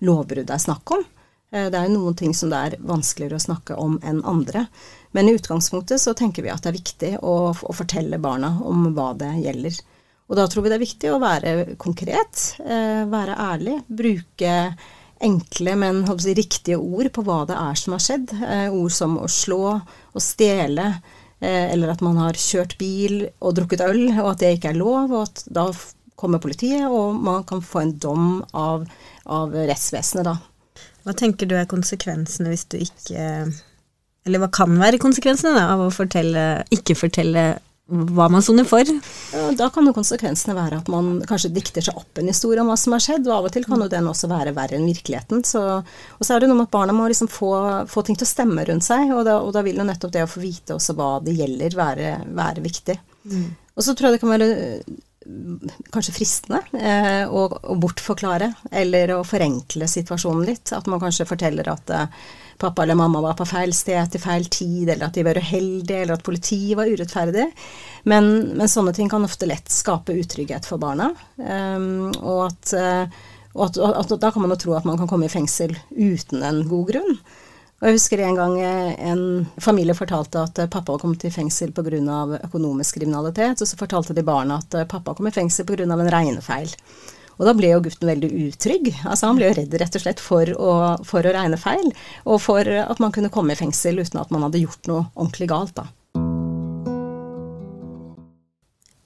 lovbrudd 0.00 0.48
det 0.48 0.56
er 0.56 0.64
snakk 0.64 0.94
om. 0.96 1.04
Uh, 1.52 1.66
det 1.68 1.76
er 1.76 1.90
jo 1.90 1.98
noen 1.98 2.16
ting 2.16 2.32
som 2.36 2.48
det 2.52 2.62
er 2.62 2.78
vanskeligere 2.80 3.36
å 3.36 3.44
snakke 3.44 3.76
om 3.82 3.98
enn 4.00 4.22
andre. 4.24 4.64
Men 5.12 5.28
i 5.28 5.36
utgangspunktet 5.36 6.00
så 6.00 6.16
tenker 6.16 6.48
vi 6.48 6.54
at 6.54 6.64
det 6.64 6.72
er 6.72 6.80
viktig 6.80 7.12
å, 7.20 7.36
å 7.52 7.76
fortelle 7.76 8.16
barna 8.24 8.54
om 8.64 8.88
hva 8.96 9.10
det 9.20 9.34
gjelder. 9.44 9.76
Og 10.26 10.38
da 10.38 10.46
tror 10.50 10.64
vi 10.64 10.72
det 10.72 10.78
er 10.78 10.82
viktig 10.82 11.10
å 11.12 11.22
være 11.22 11.52
konkret, 11.78 12.56
eh, 12.64 13.04
være 13.06 13.36
ærlig, 13.38 13.76
bruke 13.86 14.54
enkle, 15.22 15.76
men 15.78 16.02
si, 16.20 16.34
riktige 16.36 16.78
ord 16.78 17.12
på 17.14 17.22
hva 17.24 17.44
det 17.48 17.56
er 17.56 17.78
som 17.78 17.94
har 17.94 18.02
skjedd. 18.02 18.34
Eh, 18.42 18.66
ord 18.74 18.92
som 18.92 19.16
å 19.22 19.28
slå, 19.30 19.76
å 19.78 20.22
stjele, 20.22 20.88
eh, 21.40 21.72
eller 21.72 21.94
at 21.94 22.02
man 22.04 22.18
har 22.20 22.34
kjørt 22.34 22.76
bil 22.78 23.28
og 23.40 23.54
drukket 23.54 23.86
øl, 23.86 24.10
og 24.18 24.32
at 24.32 24.42
det 24.42 24.56
ikke 24.56 24.74
er 24.74 24.82
lov, 24.82 25.12
og 25.12 25.22
at 25.28 25.44
da 25.46 25.70
kommer 26.16 26.42
politiet, 26.42 26.88
og 26.88 27.14
man 27.14 27.44
kan 27.44 27.62
få 27.62 27.84
en 27.84 27.96
dom 28.02 28.28
av, 28.52 28.86
av 29.26 29.54
rettsvesenet, 29.54 30.26
da. 30.26 30.36
Hva 31.06 31.14
tenker 31.14 31.46
du 31.46 31.54
er 31.54 31.68
konsekvensene 31.70 32.50
hvis 32.50 32.66
du 32.66 32.80
ikke 32.82 33.22
Eller 34.26 34.40
hva 34.42 34.48
kan 34.50 34.72
være 34.74 34.98
konsekvensene 34.98 35.52
da, 35.54 35.68
av 35.76 35.84
å 35.84 35.92
fortelle, 35.94 36.64
ikke 36.74 36.96
fortelle 36.98 37.44
hva 37.86 38.26
man 38.32 38.42
soner 38.42 38.66
for. 38.66 38.88
Da 39.54 39.68
kan 39.70 39.86
jo 39.86 39.94
konsekvensene 39.94 40.56
være 40.56 40.80
at 40.80 40.88
man 40.90 41.20
kanskje 41.28 41.52
dikter 41.54 41.84
seg 41.86 41.98
opp 41.98 42.18
en 42.18 42.30
historie 42.30 42.62
om 42.62 42.70
hva 42.70 42.76
som 42.80 42.96
har 42.96 43.04
skjedd, 43.04 43.28
og 43.28 43.36
av 43.36 43.46
og 43.46 43.54
til 43.54 43.66
kan 43.68 43.82
jo 43.82 43.90
den 43.90 44.08
også 44.10 44.30
være 44.30 44.54
verre 44.56 44.78
enn 44.78 44.88
virkeligheten. 44.88 45.44
Så, 45.46 45.62
og 45.82 46.26
så 46.26 46.34
er 46.34 46.42
det 46.42 46.50
noe 46.50 46.58
med 46.58 46.66
at 46.66 46.74
barna 46.74 46.96
må 46.96 47.06
liksom 47.10 47.30
få, 47.30 47.52
få 47.90 48.02
ting 48.06 48.18
til 48.18 48.26
å 48.26 48.32
stemme 48.32 48.66
rundt 48.66 48.86
seg, 48.86 49.12
og 49.14 49.22
da, 49.28 49.38
og 49.38 49.54
da, 49.54 49.62
vil 49.66 49.78
jo 49.78 49.86
nettopp 49.86 50.16
det 50.16 50.26
å 50.26 50.30
få 50.30 50.42
vite 50.42 50.74
også 50.74 50.96
hva 50.98 51.12
det 51.22 51.36
gjelder, 51.38 51.78
være, 51.78 52.16
være 52.34 52.64
viktig. 52.66 52.98
Mm. 53.30 53.46
Og 53.76 53.84
så 53.84 53.94
tror 53.94 54.08
jeg 54.08 54.16
det 54.16 54.24
kan 54.24 54.34
være 54.34 54.50
kanskje 55.94 56.14
fristende 56.14 56.60
eh, 56.78 57.24
å, 57.26 57.46
å, 57.50 57.76
bortforklare 57.82 58.52
eller 58.70 59.16
å 59.16 59.22
forenkle 59.26 59.88
situasjonen 59.90 60.46
litt. 60.46 60.74
At 60.74 60.86
man 60.90 61.02
kanskje 61.02 61.26
forteller 61.28 61.70
at 61.72 61.90
eh, 61.94 62.26
pappa 62.58 62.82
eller 62.82 62.94
mamma 62.98 63.20
var 63.20 63.36
på 63.38 63.46
feil 63.48 63.72
sted 63.76 64.12
til 64.12 64.22
feil 64.22 64.46
tid, 64.52 64.88
eller 64.88 65.08
at 65.08 65.16
de 65.16 65.24
var 65.26 65.38
uheldige, 65.38 66.02
eller 66.02 66.16
at 66.16 66.26
politiet 66.26 66.76
var 66.78 66.90
urettferdig. 66.90 67.46
Men, 68.08 68.30
men 68.56 68.70
sånne 68.70 68.94
ting 68.96 69.10
kan 69.12 69.24
ofte 69.26 69.48
lett 69.48 69.72
skape 69.72 70.14
utrygghet 70.16 70.68
for 70.68 70.80
barna. 70.82 71.10
Um, 71.36 72.12
og, 72.20 72.46
at, 72.50 72.76
uh, 72.76 73.24
og 73.56 73.66
at, 73.68 73.80
at, 74.04 74.14
da 74.22 74.30
kan 74.30 74.44
man 74.44 74.54
jo 74.54 74.60
tro 74.66 74.76
at 74.78 74.86
man 74.88 75.00
kan 75.00 75.10
komme 75.10 75.28
i 75.28 75.32
fengsel 75.32 75.74
uten 75.90 76.44
en 76.46 76.62
god 76.70 76.92
grunn. 76.92 77.18
Og 77.76 77.90
jeg 77.90 77.98
husker 77.98 78.22
en 78.24 78.38
gang 78.38 78.54
eh, 78.64 78.94
en 79.10 79.20
familie 79.60 79.92
fortalte 79.92 80.40
at 80.46 80.62
eh, 80.62 80.68
pappa 80.72 80.94
kom 80.96 81.12
til 81.20 81.34
fengsel 81.34 81.74
pga. 81.76 81.98
økonomisk 82.46 82.96
kriminalitet, 82.96 83.60
og 83.60 83.68
så 83.68 83.76
fortalte 83.76 84.16
de 84.16 84.24
barna 84.24 84.56
at 84.62 84.88
pappa 84.88 85.12
kom 85.12 85.28
i 85.28 85.34
fengsel 85.34 85.68
pga. 85.68 85.84
en 85.84 86.10
regnefeil. 86.14 86.72
Og 87.36 87.44
da 87.48 87.52
ble 87.56 87.72
jo 87.72 87.82
gutten 87.84 88.08
veldig 88.08 88.30
utrygg. 88.46 88.90
Altså 89.04 89.28
han 89.28 89.38
ble 89.38 89.50
jo 89.50 89.56
redd 89.58 89.76
rett 89.80 89.98
og 89.98 90.04
slett 90.04 90.22
for 90.22 90.52
å, 90.56 90.72
for 91.04 91.26
å 91.26 91.34
regne 91.36 91.60
feil, 91.60 91.92
og 92.24 92.40
for 92.44 92.64
at 92.64 93.02
man 93.02 93.12
kunne 93.14 93.32
komme 93.32 93.52
i 93.52 93.60
fengsel 93.60 94.00
uten 94.00 94.22
at 94.22 94.32
man 94.32 94.46
hadde 94.48 94.64
gjort 94.64 94.90
noe 94.90 95.06
ordentlig 95.14 95.50
galt, 95.52 95.76
da. 95.76 95.88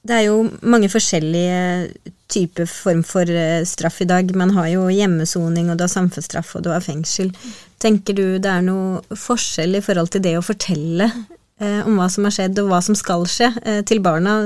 Det 0.01 0.17
er 0.17 0.25
jo 0.31 0.47
mange 0.65 0.89
forskjellige 0.89 2.15
typer 2.31 2.69
form 2.71 3.03
for 3.07 3.29
eh, 3.29 3.61
straff 3.69 4.01
i 4.01 4.09
dag. 4.09 4.31
Man 4.39 4.55
har 4.57 4.71
jo 4.73 4.87
hjemmesoning, 4.91 5.69
og 5.71 5.77
du 5.77 5.85
har 5.85 5.93
samfunnsstraff, 5.93 6.55
og 6.57 6.65
du 6.65 6.71
har 6.73 6.85
fengsel. 6.85 7.31
Tenker 7.83 8.17
du 8.17 8.25
det 8.41 8.51
er 8.51 8.65
noe 8.65 9.19
forskjell 9.19 9.77
i 9.77 9.85
forhold 9.85 10.15
til 10.15 10.25
det 10.25 10.37
å 10.39 10.45
fortelle 10.47 11.11
eh, 11.11 11.83
om 11.85 12.01
hva 12.01 12.09
som 12.13 12.27
har 12.27 12.35
skjedd, 12.37 12.63
og 12.63 12.73
hva 12.73 12.81
som 12.85 12.97
skal 12.99 13.27
skje, 13.29 13.53
eh, 13.63 13.83
til 13.87 14.01
barna 14.05 14.39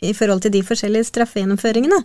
i 0.00 0.14
forhold 0.16 0.44
til 0.46 0.54
de 0.54 0.62
forskjellige 0.64 1.10
straffegjennomføringene? 1.10 2.00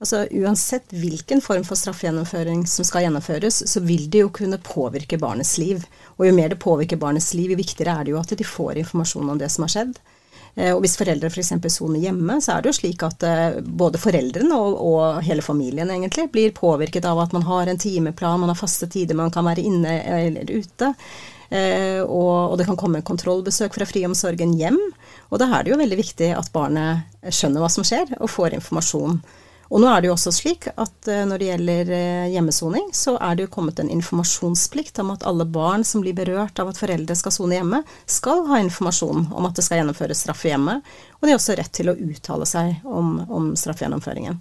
Altså 0.00 0.22
Uansett 0.32 0.94
hvilken 0.96 1.42
form 1.44 1.64
for 1.68 1.76
straffegjennomføring 1.76 2.62
som 2.70 2.86
skal 2.88 3.04
gjennomføres, 3.04 3.58
så 3.68 3.82
vil 3.84 4.06
det 4.08 4.22
jo 4.22 4.30
kunne 4.32 4.60
påvirke 4.64 5.18
barnets 5.20 5.58
liv. 5.60 5.82
Og 6.16 6.24
jo 6.24 6.36
mer 6.36 6.52
det 6.52 6.60
påvirker 6.62 7.00
barnets 7.00 7.34
liv, 7.36 7.52
jo 7.52 7.58
viktigere 7.60 7.98
er 7.98 8.08
det 8.08 8.14
jo 8.14 8.20
at 8.22 8.32
de 8.32 8.46
får 8.46 8.80
informasjon 8.80 9.28
om 9.28 9.40
det 9.40 9.50
som 9.52 9.66
har 9.66 9.74
skjedd. 9.74 9.98
Eh, 10.54 10.70
og 10.72 10.80
hvis 10.84 10.96
foreldre 10.98 11.28
f.eks. 11.28 11.52
For 11.60 11.74
soner 11.74 12.06
hjemme, 12.06 12.38
så 12.40 12.54
er 12.54 12.62
det 12.62 12.72
jo 12.72 12.78
slik 12.78 13.04
at 13.06 13.26
eh, 13.28 13.58
både 13.60 14.00
foreldrene 14.00 14.56
og, 14.56 14.78
og, 14.88 15.02
hele 15.26 15.44
familien 15.44 15.92
egentlig 15.92 16.30
blir 16.32 16.56
påvirket 16.56 17.04
av 17.08 17.20
at 17.20 17.36
man 17.36 17.44
har 17.50 17.68
en 17.68 17.80
timeplan, 17.80 18.40
man 18.40 18.54
har 18.54 18.58
faste 18.58 18.88
tider 18.90 19.18
man 19.18 19.32
kan 19.34 19.46
være 19.46 19.66
inne 19.68 19.98
eller 20.16 20.48
ute. 20.48 20.94
Eh, 21.50 22.00
og, 22.00 22.54
og, 22.54 22.56
det 22.56 22.70
kan 22.70 22.78
komme 22.80 23.04
kontrollbesøk 23.04 23.76
fra 23.76 23.88
friomsorgen 23.88 24.56
hjem. 24.56 24.80
Og 25.30 25.42
da 25.42 25.50
er 25.52 25.66
det 25.66 25.74
jo 25.74 25.80
veldig 25.82 26.00
viktig 26.00 26.32
at 26.38 26.50
barnet 26.54 27.28
skjønner 27.28 27.62
hva 27.62 27.70
som 27.70 27.86
skjer, 27.86 28.16
og 28.16 28.32
får 28.32 28.56
informasjon. 28.56 29.20
Og 29.70 29.78
nå 29.78 29.86
er 29.86 30.02
det 30.02 30.10
jo 30.10 30.16
også 30.16 30.32
slik 30.34 30.66
at 30.72 31.08
eh, 31.10 31.22
når 31.28 31.40
det 31.40 31.48
gjelder 31.48 31.92
eh, 31.94 32.28
hjemmesoning, 32.34 32.88
så 32.96 33.14
er 33.22 33.36
det 33.36 33.46
jo 33.46 33.52
kommet 33.54 33.78
en 33.78 33.90
informasjonsplikt 33.92 34.98
om 35.02 35.12
at 35.14 35.26
alle 35.30 35.46
barn 35.46 35.86
som 35.86 36.02
blir 36.02 36.16
berørt 36.18 36.58
av 36.58 36.72
at 36.72 36.80
foreldre 36.80 37.14
skal 37.18 37.34
sone 37.34 37.58
hjemme, 37.58 37.82
skal 38.10 38.42
ha 38.50 38.58
informasjon 38.64 39.28
om 39.30 39.46
at 39.46 39.54
det 39.58 39.66
skal 39.66 39.80
gjennomføres 39.80 40.24
straff 40.26 40.42
i 40.46 40.50
hjemmet. 40.50 40.82
Og 41.20 41.26
de 41.26 41.34
har 41.34 41.38
også 41.38 41.58
rett 41.60 41.74
til 41.76 41.92
å 41.92 41.98
uttale 41.98 42.48
seg 42.50 42.82
om, 42.82 43.20
om 43.30 43.52
straffegjennomføringen. 43.58 44.40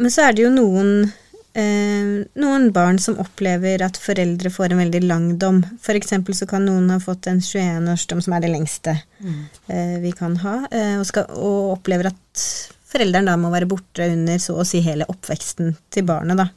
Men 0.00 0.14
så 0.14 0.24
er 0.24 0.36
det 0.36 0.46
jo 0.46 0.54
noen 0.54 1.10
eh, 1.58 2.24
noen 2.40 2.68
barn 2.72 2.98
som 3.02 3.18
opplever 3.20 3.82
at 3.84 4.00
foreldre 4.00 4.50
får 4.52 4.72
en 4.72 4.82
veldig 4.82 5.02
lang 5.04 5.26
dom. 5.38 5.62
Eksempel 5.92 6.36
så 6.36 6.48
kan 6.48 6.64
noen 6.66 6.90
ha 6.92 7.00
fått 7.02 7.28
en 7.30 7.40
21-årsdom, 7.42 8.22
som 8.24 8.36
er 8.36 8.44
det 8.44 8.52
lengste 8.52 8.96
mm. 9.20 9.40
eh, 9.68 9.96
vi 10.04 10.14
kan 10.16 10.38
ha, 10.44 10.62
eh, 10.70 10.96
og, 11.00 11.06
skal, 11.08 11.28
og, 11.36 11.76
opplever 11.76 12.12
at 12.12 12.46
forelderen 12.92 13.30
da 13.30 13.38
må 13.40 13.50
være 13.52 13.70
borte 13.70 14.06
under 14.12 14.40
så 14.42 14.58
å 14.60 14.66
si 14.68 14.82
hele 14.84 15.08
oppveksten 15.10 15.74
til 15.92 16.06
barnet, 16.08 16.40
da. 16.42 16.50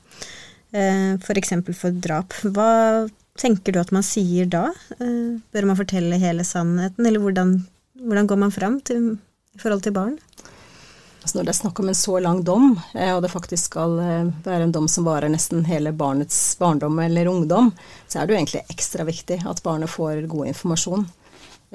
F.eks. 0.76 1.24
for 1.24 1.40
eksempel 1.40 1.78
for 1.78 1.96
drap. 2.04 2.36
Hva 2.44 3.06
tenker 3.40 3.76
du 3.76 3.80
at 3.82 3.94
man 3.96 4.06
sier 4.06 4.48
da? 4.50 4.70
Eh, 5.00 5.38
bør 5.54 5.70
man 5.70 5.80
fortelle 5.80 6.20
hele 6.22 6.46
sannheten, 6.48 7.06
eller 7.06 7.24
hvordan, 7.24 7.58
hvordan 8.02 8.30
går 8.32 8.42
man 8.46 8.54
fram 8.56 8.80
til, 8.88 9.16
i 9.56 9.62
forhold 9.62 9.86
til 9.86 9.96
barn? 9.96 10.18
Altså 11.26 11.40
når 11.40 11.48
det 11.48 11.54
er 11.56 11.58
snakk 11.58 11.80
om 11.82 11.90
en 11.90 11.98
så 11.98 12.20
lang 12.22 12.42
dom, 12.46 12.66
eh, 12.94 13.12
og 13.16 13.24
det 13.26 13.34
faktisk 13.34 13.72
skal 13.72 13.98
eh, 14.04 14.32
være 14.46 14.68
en 14.68 14.76
dom 14.76 14.88
som 14.92 15.08
varer 15.08 15.32
nesten 15.34 15.66
hele 15.66 15.96
barnets 15.96 16.38
barndom 16.60 17.00
eller 17.02 17.32
ungdom, 17.32 17.72
så 18.08 18.22
er 18.22 18.28
det 18.28 18.36
jo 18.36 18.42
egentlig 18.42 18.66
ekstra 18.70 19.08
viktig 19.08 19.40
at 19.50 19.64
barnet 19.66 19.92
får 19.92 20.28
god 20.32 20.52
informasjon. 20.54 21.08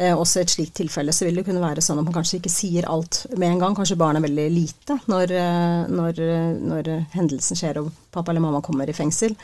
Eh, 0.00 0.16
også 0.16 0.40
i 0.40 0.46
et 0.46 0.54
slikt 0.54 0.78
tilfelle 0.80 1.12
så 1.12 1.26
vil 1.26 1.36
det 1.36 1.44
kunne 1.44 1.60
være 1.60 1.84
sånn 1.84 2.00
at 2.00 2.06
man 2.08 2.16
kanskje 2.16 2.38
ikke 2.40 2.52
sier 2.52 2.88
alt 2.88 3.26
med 3.36 3.50
en 3.50 3.64
gang. 3.64 3.76
Kanskje 3.76 3.98
barnet 4.00 4.22
er 4.22 4.28
veldig 4.30 4.46
lite 4.54 4.96
når, 5.12 5.34
når, 5.92 6.22
når 6.72 6.94
hendelsen 7.12 7.58
skjer 7.58 7.82
og 7.82 7.92
pappa 8.10 8.32
eller 8.32 8.42
mamma 8.44 8.64
kommer 8.64 8.88
i 8.88 8.96
fengsel. 8.96 9.36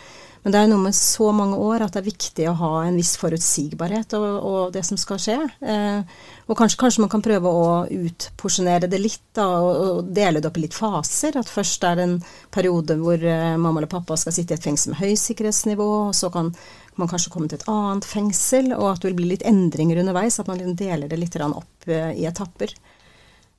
Men 0.47 0.55
det 0.55 0.61
er 0.63 0.69
noe 0.71 0.79
med 0.79 0.95
så 0.95 1.33
mange 1.35 1.57
år 1.59 1.83
at 1.83 1.97
det 1.97 2.05
er 2.05 2.07
viktig 2.07 2.45
å 2.47 2.53
ha 2.61 2.69
en 2.87 2.95
viss 2.95 3.17
forutsigbarhet 3.19 4.13
og, 4.15 4.27
og 4.47 4.69
det 4.77 4.85
som 4.87 4.95
skal 4.95 5.19
skje. 5.19 5.35
Eh, 5.59 6.21
og 6.47 6.55
kanskje, 6.55 6.79
kanskje, 6.79 7.03
man 7.03 7.11
kan 7.11 7.25
prøve 7.25 7.51
å 7.51 7.65
utporsjonere 7.91 8.87
det 8.87 9.01
litt 9.03 9.25
da, 9.35 9.49
og, 9.59 9.81
og, 9.83 10.13
dele 10.15 10.39
det 10.39 10.47
opp 10.47 10.61
i 10.61 10.63
litt 10.69 10.79
faser. 10.79 11.35
At 11.41 11.51
først 11.51 11.89
er 11.91 11.99
det 11.99 12.07
en 12.07 12.15
periode 12.55 12.95
hvor 13.01 13.19
eh, 13.19 13.57
mamma 13.59 13.83
eller 13.83 13.91
pappa 13.91 14.15
skal 14.23 14.37
sitte 14.37 14.55
i 14.55 14.61
et 14.61 14.69
fengsel 14.69 14.95
med 14.95 15.03
høysikkerhetsnivå, 15.03 15.89
og 16.05 16.15
så 16.15 16.31
kan 16.31 16.53
man 16.97 17.09
kanskje 17.11 17.31
kommer 17.33 17.51
til 17.53 17.61
et 17.61 17.69
annet 17.71 18.07
fengsel, 18.09 18.71
og 18.77 18.91
at 18.91 19.03
det 19.03 19.11
vil 19.11 19.19
bli 19.21 19.33
litt 19.35 19.47
endringer 19.47 20.01
underveis. 20.03 20.39
At 20.41 20.49
man 20.51 20.61
liksom 20.61 20.79
deler 20.79 21.11
det 21.11 21.19
litt 21.21 21.37
opp 21.47 21.89
eh, 21.89 22.13
i 22.17 22.27
etapper. 22.29 22.73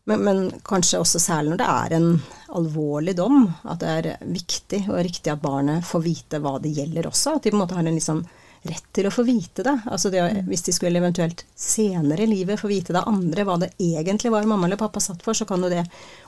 Men, 0.08 0.24
men, 0.24 0.42
kanskje 0.64 1.02
også 1.04 1.20
særlig 1.20 1.52
når 1.52 1.60
det 1.60 1.70
er 1.72 1.96
en 1.98 2.10
alvorlig 2.56 3.18
dom, 3.18 3.42
at 3.68 3.82
det 3.82 3.94
er 3.94 4.28
viktig 4.32 4.86
og 4.88 5.02
riktig 5.04 5.34
at 5.34 5.42
barnet 5.44 5.84
får 5.86 6.04
vite 6.06 6.40
hva 6.40 6.56
det 6.64 6.72
gjelder 6.78 7.10
også. 7.10 7.36
At 7.36 7.44
de 7.44 7.52
på 7.52 7.58
en 7.58 7.64
måte 7.66 7.76
har 7.76 7.84
en 7.84 7.98
liksom 7.98 8.22
rett 8.68 8.88
til 8.96 9.08
å 9.08 9.12
få 9.14 9.26
vite 9.28 9.66
det. 9.68 9.76
Altså 9.86 10.10
det, 10.14 10.22
mm. 10.24 10.48
Hvis 10.48 10.64
de 10.64 10.76
skulle 10.76 11.02
eventuelt 11.02 11.44
senere 11.56 12.24
i 12.24 12.30
livet 12.32 12.60
få 12.60 12.72
vite 12.72 12.96
det 12.96 13.04
andre, 13.04 13.46
hva 13.48 13.58
det 13.62 13.74
egentlig 13.76 14.32
var 14.34 14.48
mamma 14.48 14.70
eller 14.70 14.80
pappa 14.80 15.04
satt 15.04 15.24
for, 15.26 15.38
så 15.38 15.48
kan 15.50 15.64
jo 15.64 15.72
det 15.72 15.84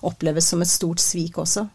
oppleves 0.08 0.52
som 0.52 0.62
et 0.64 0.72
stort 0.72 1.00
svik 1.04 1.40
også. 1.40 1.66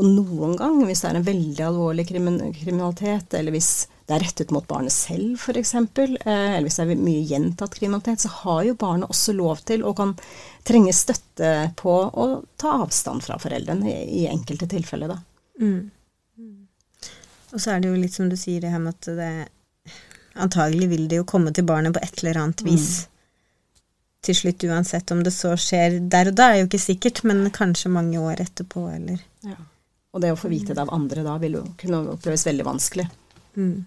Og 0.00 0.08
noen 0.08 0.54
gang, 0.56 0.78
hvis 0.88 1.02
det 1.04 1.10
er 1.10 1.18
en 1.18 1.26
veldig 1.26 1.64
alvorlig 1.66 2.06
kriminalitet, 2.08 3.34
eller 3.36 3.52
hvis 3.56 3.72
det 4.12 4.18
er 4.18 4.24
rettet 4.26 4.50
mot 4.52 4.66
barnet 4.68 4.92
selv 4.92 5.40
f.eks., 5.40 5.74
eh, 5.74 6.26
eller 6.28 6.66
hvis 6.66 6.76
det 6.76 6.84
er 6.84 7.00
mye 7.00 7.24
gjentatt 7.30 7.78
kriminalitet, 7.78 8.20
så 8.20 8.32
har 8.42 8.66
jo 8.68 8.74
barnet 8.76 9.08
også 9.08 9.32
lov 9.36 9.62
til 9.64 9.86
og 9.88 9.96
kan 9.96 10.12
trenge 10.68 10.92
støtte 10.92 11.52
på 11.80 11.94
å 12.12 12.26
ta 12.60 12.74
avstand 12.84 13.24
fra 13.24 13.38
foreldrene 13.40 13.88
i, 13.88 14.02
i 14.20 14.26
enkelte 14.28 14.68
tilfeller, 14.68 15.14
da. 15.14 15.18
Mm. 15.62 15.88
Og 17.52 17.60
så 17.60 17.72
er 17.72 17.80
det 17.80 17.88
jo 17.88 18.00
litt 18.00 18.16
som 18.16 18.28
du 18.28 18.36
sier, 18.36 18.60
det 18.60 18.72
her 18.72 18.82
med 18.82 18.96
at 18.96 19.10
det 19.16 19.32
Antagelig 20.32 20.86
vil 20.88 21.08
det 21.10 21.18
jo 21.18 21.26
komme 21.28 21.50
til 21.52 21.66
barnet 21.68 21.92
på 21.92 22.00
et 22.00 22.22
eller 22.22 22.38
annet 22.40 22.62
vis. 22.64 22.86
Mm. 23.02 23.82
Til 24.24 24.36
slutt, 24.38 24.64
uansett 24.64 25.10
om 25.12 25.18
det 25.20 25.34
så 25.36 25.50
skjer 25.60 25.98
der 26.08 26.30
og 26.30 26.38
da, 26.38 26.46
er 26.48 26.62
jo 26.62 26.70
ikke 26.70 26.80
sikkert, 26.80 27.20
men 27.28 27.42
kanskje 27.52 27.92
mange 27.92 28.16
år 28.16 28.40
etterpå, 28.40 28.86
eller 28.94 29.20
ja. 29.44 29.58
Og 30.16 30.24
det 30.24 30.30
å 30.32 30.38
få 30.40 30.48
vite 30.48 30.72
det 30.72 30.80
av 30.80 30.92
andre 30.92 31.24
da 31.24 31.34
vil 31.40 31.58
jo 31.58 31.66
kunne 31.80 32.00
oppleves 32.14 32.46
veldig 32.48 32.64
vanskelig. 32.64 33.04
Mm. 33.60 33.84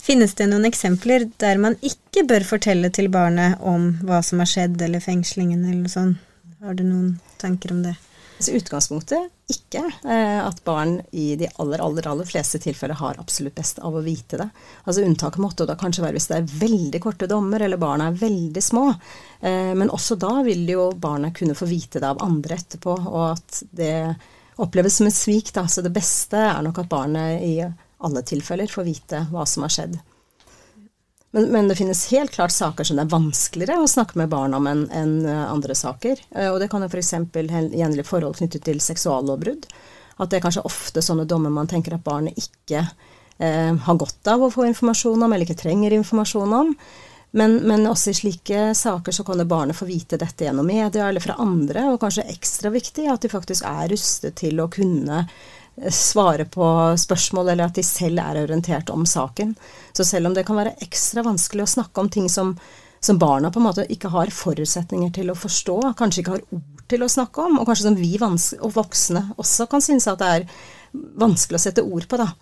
Finnes 0.00 0.34
det 0.38 0.48
noen 0.50 0.68
eksempler 0.68 1.28
der 1.42 1.60
man 1.62 1.76
ikke 1.84 2.24
bør 2.28 2.46
fortelle 2.46 2.90
til 2.94 3.10
barnet 3.12 3.60
om 3.60 3.92
hva 4.06 4.22
som 4.24 4.42
har 4.42 4.50
skjedd, 4.50 4.80
eller 4.82 5.02
fengslingen, 5.04 5.64
eller 5.64 5.84
noe 5.84 5.92
sånt? 5.92 6.28
Har 6.62 6.76
du 6.78 6.84
noen 6.86 7.16
tanker 7.42 7.74
om 7.74 7.82
det? 7.82 7.96
Så 8.42 8.54
utgangspunktet 8.58 9.30
ikke 9.52 9.82
eh, 9.86 10.38
at 10.42 10.62
barn 10.66 10.96
i 11.14 11.34
de 11.38 11.46
aller, 11.62 11.82
aller, 11.82 12.06
aller 12.10 12.26
fleste 12.26 12.58
tilfeller 12.62 12.98
har 12.98 13.18
absolutt 13.20 13.54
best 13.54 13.78
av 13.82 13.94
å 13.94 14.02
vite 14.02 14.38
det. 14.40 14.48
Altså 14.82 15.04
Unntaket 15.06 15.42
måtte 15.42 15.66
da 15.68 15.76
kanskje 15.78 16.04
være 16.04 16.16
hvis 16.18 16.28
det 16.30 16.38
er 16.40 16.54
veldig 16.62 17.00
korte 17.04 17.28
dommer, 17.30 17.62
eller 17.62 17.80
barna 17.82 18.08
er 18.10 18.18
veldig 18.18 18.62
små. 18.64 18.88
Eh, 19.40 19.72
men 19.78 19.92
også 19.94 20.18
da 20.22 20.40
vil 20.46 20.64
jo 20.70 20.88
barnet 20.98 21.36
kunne 21.38 21.58
få 21.58 21.68
vite 21.70 22.02
det 22.02 22.08
av 22.08 22.22
andre 22.24 22.58
etterpå, 22.58 22.96
og 23.12 23.24
at 23.28 23.62
det 23.70 23.94
oppleves 24.62 24.98
som 24.98 25.08
et 25.10 25.16
svik. 25.16 25.52
Da. 25.54 25.66
Så 25.70 25.84
det 25.84 25.94
beste 25.94 26.40
er 26.48 26.62
nok 26.64 26.82
at 26.82 26.90
barnet 26.90 27.42
i 27.46 27.56
alle 28.06 28.24
tilfeller 28.26 28.70
får 28.70 28.88
vite 28.88 29.26
hva 29.32 29.46
som 29.48 29.66
har 29.66 29.72
skjedd. 29.74 30.00
Men, 31.32 31.46
men, 31.48 31.68
det 31.68 31.78
finnes 31.78 32.10
helt 32.12 32.30
klart 32.30 32.52
saker 32.52 32.84
som 32.84 32.98
det 32.98 33.06
er 33.06 33.12
vanskeligere 33.14 33.80
å 33.80 33.88
snakke 33.88 34.18
med 34.20 34.28
barn 34.32 34.52
om 34.52 34.66
enn 34.68 34.82
en 34.92 35.14
eh, 35.24 35.44
andre 35.48 35.74
saker. 35.76 36.20
Eh, 36.30 36.50
og 36.52 36.58
det 36.60 36.68
kan 36.68 36.84
jo 36.84 36.90
f.eks. 36.92 37.14
gjelde 37.72 38.04
forhold 38.04 38.36
knyttet 38.36 38.66
til 38.68 38.82
seksuallovbrudd. 38.84 39.64
At 40.20 40.28
det 40.28 40.38
er 40.38 40.44
kanskje 40.44 40.66
ofte 40.68 41.00
sånne 41.04 41.24
dommer 41.28 41.54
man 41.54 41.70
tenker 41.70 41.96
at 41.96 42.04
barnet 42.04 42.36
ikke 42.36 42.82
eh, 42.84 43.72
har 43.72 44.02
godt 44.02 44.28
av 44.28 44.44
å 44.44 44.52
få 44.52 44.68
informasjon 44.68 45.24
om, 45.24 45.32
eller 45.32 45.48
ikke 45.48 45.62
trenger 45.64 45.96
informasjon 45.96 46.52
om. 46.58 46.76
Men, 47.32 47.56
men, 47.64 47.88
også 47.88 48.12
i 48.12 48.18
slike 48.18 48.74
saker 48.76 49.16
så 49.16 49.24
kan 49.24 49.40
det 49.40 49.48
barnet 49.48 49.78
få 49.78 49.88
vite 49.88 50.18
dette 50.20 50.44
gjennom 50.44 50.68
media 50.68 51.08
eller 51.08 51.24
fra 51.24 51.38
andre, 51.40 51.88
og 51.88 52.00
kanskje 52.02 52.28
ekstra 52.28 52.68
viktig 52.74 53.08
at 53.08 53.24
de 53.24 53.32
faktisk 53.32 53.64
er 53.64 53.88
rustet 53.88 54.36
til 54.42 54.60
å 54.60 54.68
kunne 54.72 55.24
svare 55.92 56.44
på 56.52 56.66
spørsmål, 57.00 57.52
eller 57.52 57.70
at 57.70 57.78
de 57.78 57.84
selv 57.86 58.20
er 58.22 58.42
orientert 58.42 58.92
om 58.92 59.06
saken. 59.08 59.54
Så 59.96 60.04
selv 60.04 60.28
om 60.28 60.36
det 60.36 60.44
kan 60.48 60.58
være 60.58 60.76
ekstra 60.84 61.24
vanskelig 61.26 61.64
å 61.64 61.72
snakke 61.78 62.02
om 62.02 62.10
ting 62.12 62.28
som, 62.32 62.54
som 63.00 63.18
barna 63.18 63.50
på 63.50 63.60
en 63.60 63.68
måte 63.70 63.88
ikke 63.92 64.12
har 64.12 64.32
forutsetninger 64.34 65.14
til 65.16 65.32
å 65.32 65.38
forstå, 65.38 65.78
kanskje 65.98 66.22
ikke 66.24 66.36
har 66.36 66.46
ord 66.52 66.86
til 66.92 67.04
å 67.04 67.08
snakke 67.08 67.44
om, 67.48 67.60
og 67.60 67.68
kanskje 67.68 67.88
som 67.88 67.96
vi 67.96 68.14
og 68.20 68.72
voksne 68.74 69.26
også 69.40 69.68
kan 69.70 69.84
synes 69.84 70.10
at 70.10 70.20
det 70.20 70.32
er 70.36 70.48
vanskelig 70.92 71.56
å 71.56 71.62
sette 71.62 71.84
ord 71.86 72.08
på, 72.08 72.20
da 72.20 72.32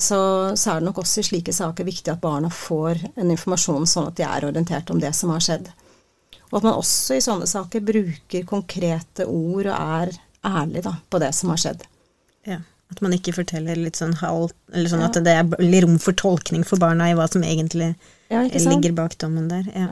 så, 0.00 0.56
så, 0.56 0.70
er 0.70 0.78
det 0.78 0.86
nok 0.86 1.00
også 1.02 1.20
i 1.20 1.26
slike 1.26 1.52
saker 1.52 1.86
viktig 1.86 2.12
at 2.12 2.22
barna 2.22 2.50
får 2.54 3.00
en 3.18 3.32
informasjon 3.34 3.86
sånn 3.90 4.12
at 4.12 4.18
de 4.20 4.26
er 4.28 4.46
orientert 4.46 4.92
om 4.94 5.00
det 5.02 5.10
som 5.16 5.32
har 5.34 5.42
skjedd. 5.42 5.72
Og 6.48 6.60
at 6.60 6.66
man 6.68 6.78
også 6.78 7.18
i 7.18 7.24
sånne 7.24 7.48
saker 7.50 7.82
bruker 7.84 8.46
konkrete 8.46 9.26
ord 9.26 9.66
og 9.66 9.74
er 9.74 10.14
ærlig 10.46 10.84
da, 10.86 10.94
på 11.10 11.18
det 11.18 11.32
som 11.34 11.50
har 11.50 11.60
skjedd. 11.60 11.82
Ja, 12.46 12.60
At 12.88 13.02
man 13.04 13.12
ikke 13.12 13.34
forteller 13.36 13.76
litt 13.76 13.98
sånn 14.00 14.14
halvt 14.22 14.56
Eller 14.72 14.88
sånn 14.88 15.02
ja. 15.04 15.10
at 15.10 15.18
det 15.24 15.34
er 15.36 15.82
rom 15.84 15.98
for 16.00 16.16
tolkning 16.16 16.64
for 16.64 16.80
barna 16.80 17.10
i 17.10 17.16
hva 17.18 17.26
som 17.28 17.44
egentlig 17.44 17.92
ja, 18.32 18.44
ligger 18.44 18.94
bak 18.96 19.16
dommen 19.20 19.48
der. 19.50 19.68
Ja. 19.74 19.90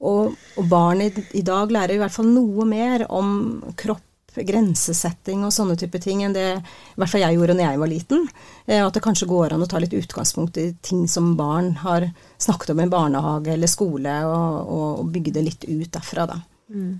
Og, 0.00 0.36
og 0.56 0.68
barn 0.68 1.02
i, 1.04 1.10
i, 1.36 1.42
dag 1.44 1.72
lærer 1.72 1.98
i 1.98 2.00
hvert 2.00 2.14
fall 2.14 2.28
noe 2.32 2.64
mer 2.68 3.04
om 3.12 3.60
kropp 3.76 4.06
grensesetting 4.30 5.42
og 5.42 5.52
sånne 5.52 5.74
type 5.80 5.98
ting 6.00 6.22
enn 6.22 6.34
det 6.36 6.44
i 6.54 7.00
hvert 7.00 7.10
fall 7.10 7.24
jeg 7.24 7.34
gjorde 7.34 7.56
da 7.58 7.66
jeg 7.66 7.80
var 7.82 7.90
liten. 7.90 8.28
Eh, 8.66 8.80
at 8.84 8.94
det 8.94 9.02
kanskje 9.04 9.28
går 9.30 9.56
an 9.56 9.64
å 9.64 9.68
ta 9.68 9.80
litt 9.82 9.96
utgangspunkt 9.96 10.60
i 10.62 10.70
ting 10.86 11.06
som 11.10 11.34
barn 11.36 11.72
har 11.82 12.06
snakket 12.40 12.72
om 12.74 12.84
i 12.84 12.88
barnehage 12.92 13.52
eller 13.56 13.70
skole, 13.70 14.14
og, 14.28 14.70
og 14.70 15.10
bygge 15.12 15.34
det 15.36 15.44
litt 15.48 15.66
ut 15.66 15.90
derfra, 15.96 16.28
da. 16.30 16.38
Mm. 16.70 16.94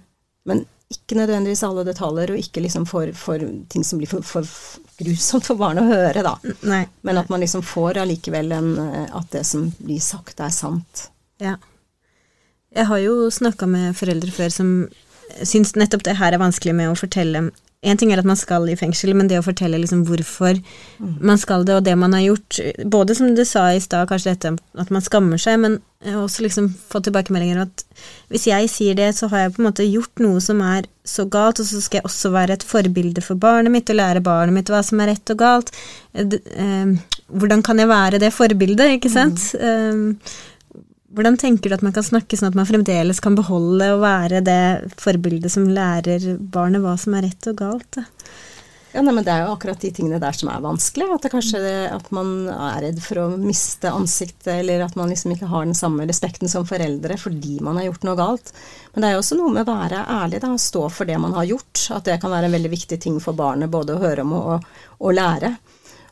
Men 0.50 0.64
ikke 0.90 1.18
nødvendigvis 1.20 1.62
alle 1.66 1.84
detaljer, 1.86 2.32
og 2.32 2.40
ikke 2.42 2.62
liksom 2.64 2.86
for, 2.88 3.12
for 3.14 3.42
ting 3.70 3.84
som 3.86 4.00
blir 4.00 4.10
for, 4.10 4.26
for, 4.26 4.46
grusomt 4.98 5.46
for 5.46 5.60
barn 5.60 5.78
å 5.78 5.86
høre, 5.86 6.24
da. 6.26 6.34
Nei. 6.66 6.82
Men 7.06 7.20
at 7.20 7.30
man 7.30 7.42
liksom 7.44 7.62
får 7.66 8.02
allikevel 8.02 8.50
en 8.56 8.72
At 9.14 9.30
det 9.32 9.44
som 9.46 9.68
blir 9.78 10.02
sagt, 10.02 10.40
er 10.42 10.50
sant. 10.54 11.06
Ja. 11.40 11.56
Jeg 12.74 12.86
har 12.86 13.00
jo 13.02 13.30
snakka 13.32 13.66
med 13.70 13.96
foreldre 13.98 14.34
før 14.34 14.52
som 14.54 14.72
syns 15.46 15.74
nettopp 15.78 16.04
det 16.06 16.18
her 16.20 16.34
er 16.34 16.42
vanskelig 16.42 16.76
med 16.76 16.92
å 16.92 16.98
fortelle 16.98 17.50
en 17.80 17.96
ting 17.96 18.10
er 18.12 18.20
at 18.20 18.28
man 18.28 18.36
skal 18.36 18.66
i 18.68 18.76
fengsel, 18.76 19.14
men 19.16 19.28
det 19.30 19.38
å 19.40 19.44
fortelle 19.44 19.78
liksom 19.80 20.02
hvorfor 20.08 20.58
mm. 20.58 21.14
man 21.24 21.38
skal 21.40 21.64
det, 21.64 21.78
og 21.78 21.86
det 21.86 21.94
man 21.96 22.12
har 22.12 22.26
gjort 22.26 22.58
Både 22.92 23.16
som 23.16 23.30
du 23.36 23.40
sa 23.48 23.70
i 23.72 23.80
stad, 23.80 24.08
kanskje 24.10 24.34
dette 24.34 24.52
at 24.82 24.92
man 24.92 25.04
skammer 25.04 25.40
seg, 25.40 25.56
men 25.62 25.78
også 26.00 26.44
liksom 26.44 26.68
få 26.92 27.00
tilbakemeldinger 27.04 27.62
at 27.64 27.84
hvis 28.32 28.46
jeg 28.50 28.68
sier 28.72 28.98
det, 28.98 29.10
så 29.16 29.30
har 29.32 29.46
jeg 29.46 29.54
på 29.56 29.62
en 29.62 29.68
måte 29.70 29.88
gjort 29.88 30.20
noe 30.20 30.44
som 30.44 30.60
er 30.64 30.88
så 31.08 31.24
galt, 31.24 31.62
og 31.62 31.70
så 31.70 31.80
skal 31.80 32.00
jeg 32.00 32.08
også 32.10 32.34
være 32.36 32.58
et 32.58 32.68
forbilde 32.68 33.24
for 33.24 33.40
barnet 33.40 33.72
mitt 33.72 33.92
og 33.92 33.96
lære 33.96 34.24
barnet 34.24 34.56
mitt 34.56 34.72
hva 34.72 34.82
som 34.84 35.00
er 35.00 35.14
rett 35.14 35.32
og 35.32 35.40
galt. 35.40 35.72
Eh, 36.12 36.94
hvordan 37.32 37.64
kan 37.64 37.80
jeg 37.80 37.88
være 37.90 38.20
det 38.20 38.32
forbildet, 38.36 38.98
ikke 38.98 39.12
sant? 39.12 39.52
Mm. 39.56 40.18
Hvordan 41.10 41.36
tenker 41.40 41.70
du 41.70 41.74
at 41.74 41.82
man 41.82 41.94
kan 41.94 42.06
snakke 42.06 42.38
sånn 42.38 42.52
at 42.52 42.58
man 42.58 42.68
fremdeles 42.68 43.18
kan 43.22 43.34
beholde 43.34 43.88
og 43.96 44.04
være 44.04 44.44
det 44.46 44.92
forbildet 45.00 45.50
som 45.50 45.66
lærer 45.66 46.36
barnet 46.38 46.84
hva 46.84 46.94
som 47.00 47.16
er 47.18 47.26
rett 47.26 47.48
og 47.50 47.58
galt? 47.58 47.98
Ja, 48.90 49.02
nei, 49.06 49.12
men 49.14 49.22
Det 49.22 49.30
er 49.30 49.44
jo 49.44 49.52
akkurat 49.54 49.82
de 49.82 49.90
tingene 49.94 50.18
der 50.22 50.34
som 50.34 50.48
er 50.50 50.62
vanskelig. 50.62 51.06
At 51.14 51.22
det 51.22 51.30
kanskje 51.30 51.60
at 51.94 52.08
man 52.14 52.48
er 52.50 52.80
redd 52.86 53.02
for 53.02 53.22
å 53.22 53.26
miste 53.38 53.90
ansiktet, 53.90 54.50
eller 54.56 54.82
at 54.82 54.96
man 54.98 55.12
liksom 55.12 55.34
ikke 55.34 55.50
har 55.50 55.66
den 55.66 55.78
samme 55.78 56.06
respekten 56.10 56.50
som 56.50 56.66
foreldre 56.66 57.18
fordi 57.18 57.60
man 57.62 57.78
har 57.78 57.86
gjort 57.90 58.06
noe 58.08 58.18
galt. 58.18 58.54
Men 58.94 59.02
det 59.02 59.10
er 59.10 59.14
jo 59.14 59.22
også 59.22 59.38
noe 59.38 59.54
med 59.54 59.62
å 59.66 59.74
være 59.74 60.06
ærlig 60.16 60.42
da, 60.42 60.50
og 60.54 60.62
stå 60.62 60.86
for 60.90 61.10
det 61.10 61.18
man 61.22 61.36
har 61.38 61.46
gjort. 61.52 61.84
At 61.94 62.10
det 62.10 62.18
kan 62.22 62.34
være 62.34 62.50
en 62.50 62.56
veldig 62.58 62.72
viktig 62.74 62.98
ting 63.02 63.20
for 63.22 63.38
barnet 63.38 63.70
både 63.70 63.94
å 63.94 64.02
høre 64.02 64.26
om 64.26 64.34
og, 64.40 64.72
og 64.98 65.14
lære. 65.14 65.54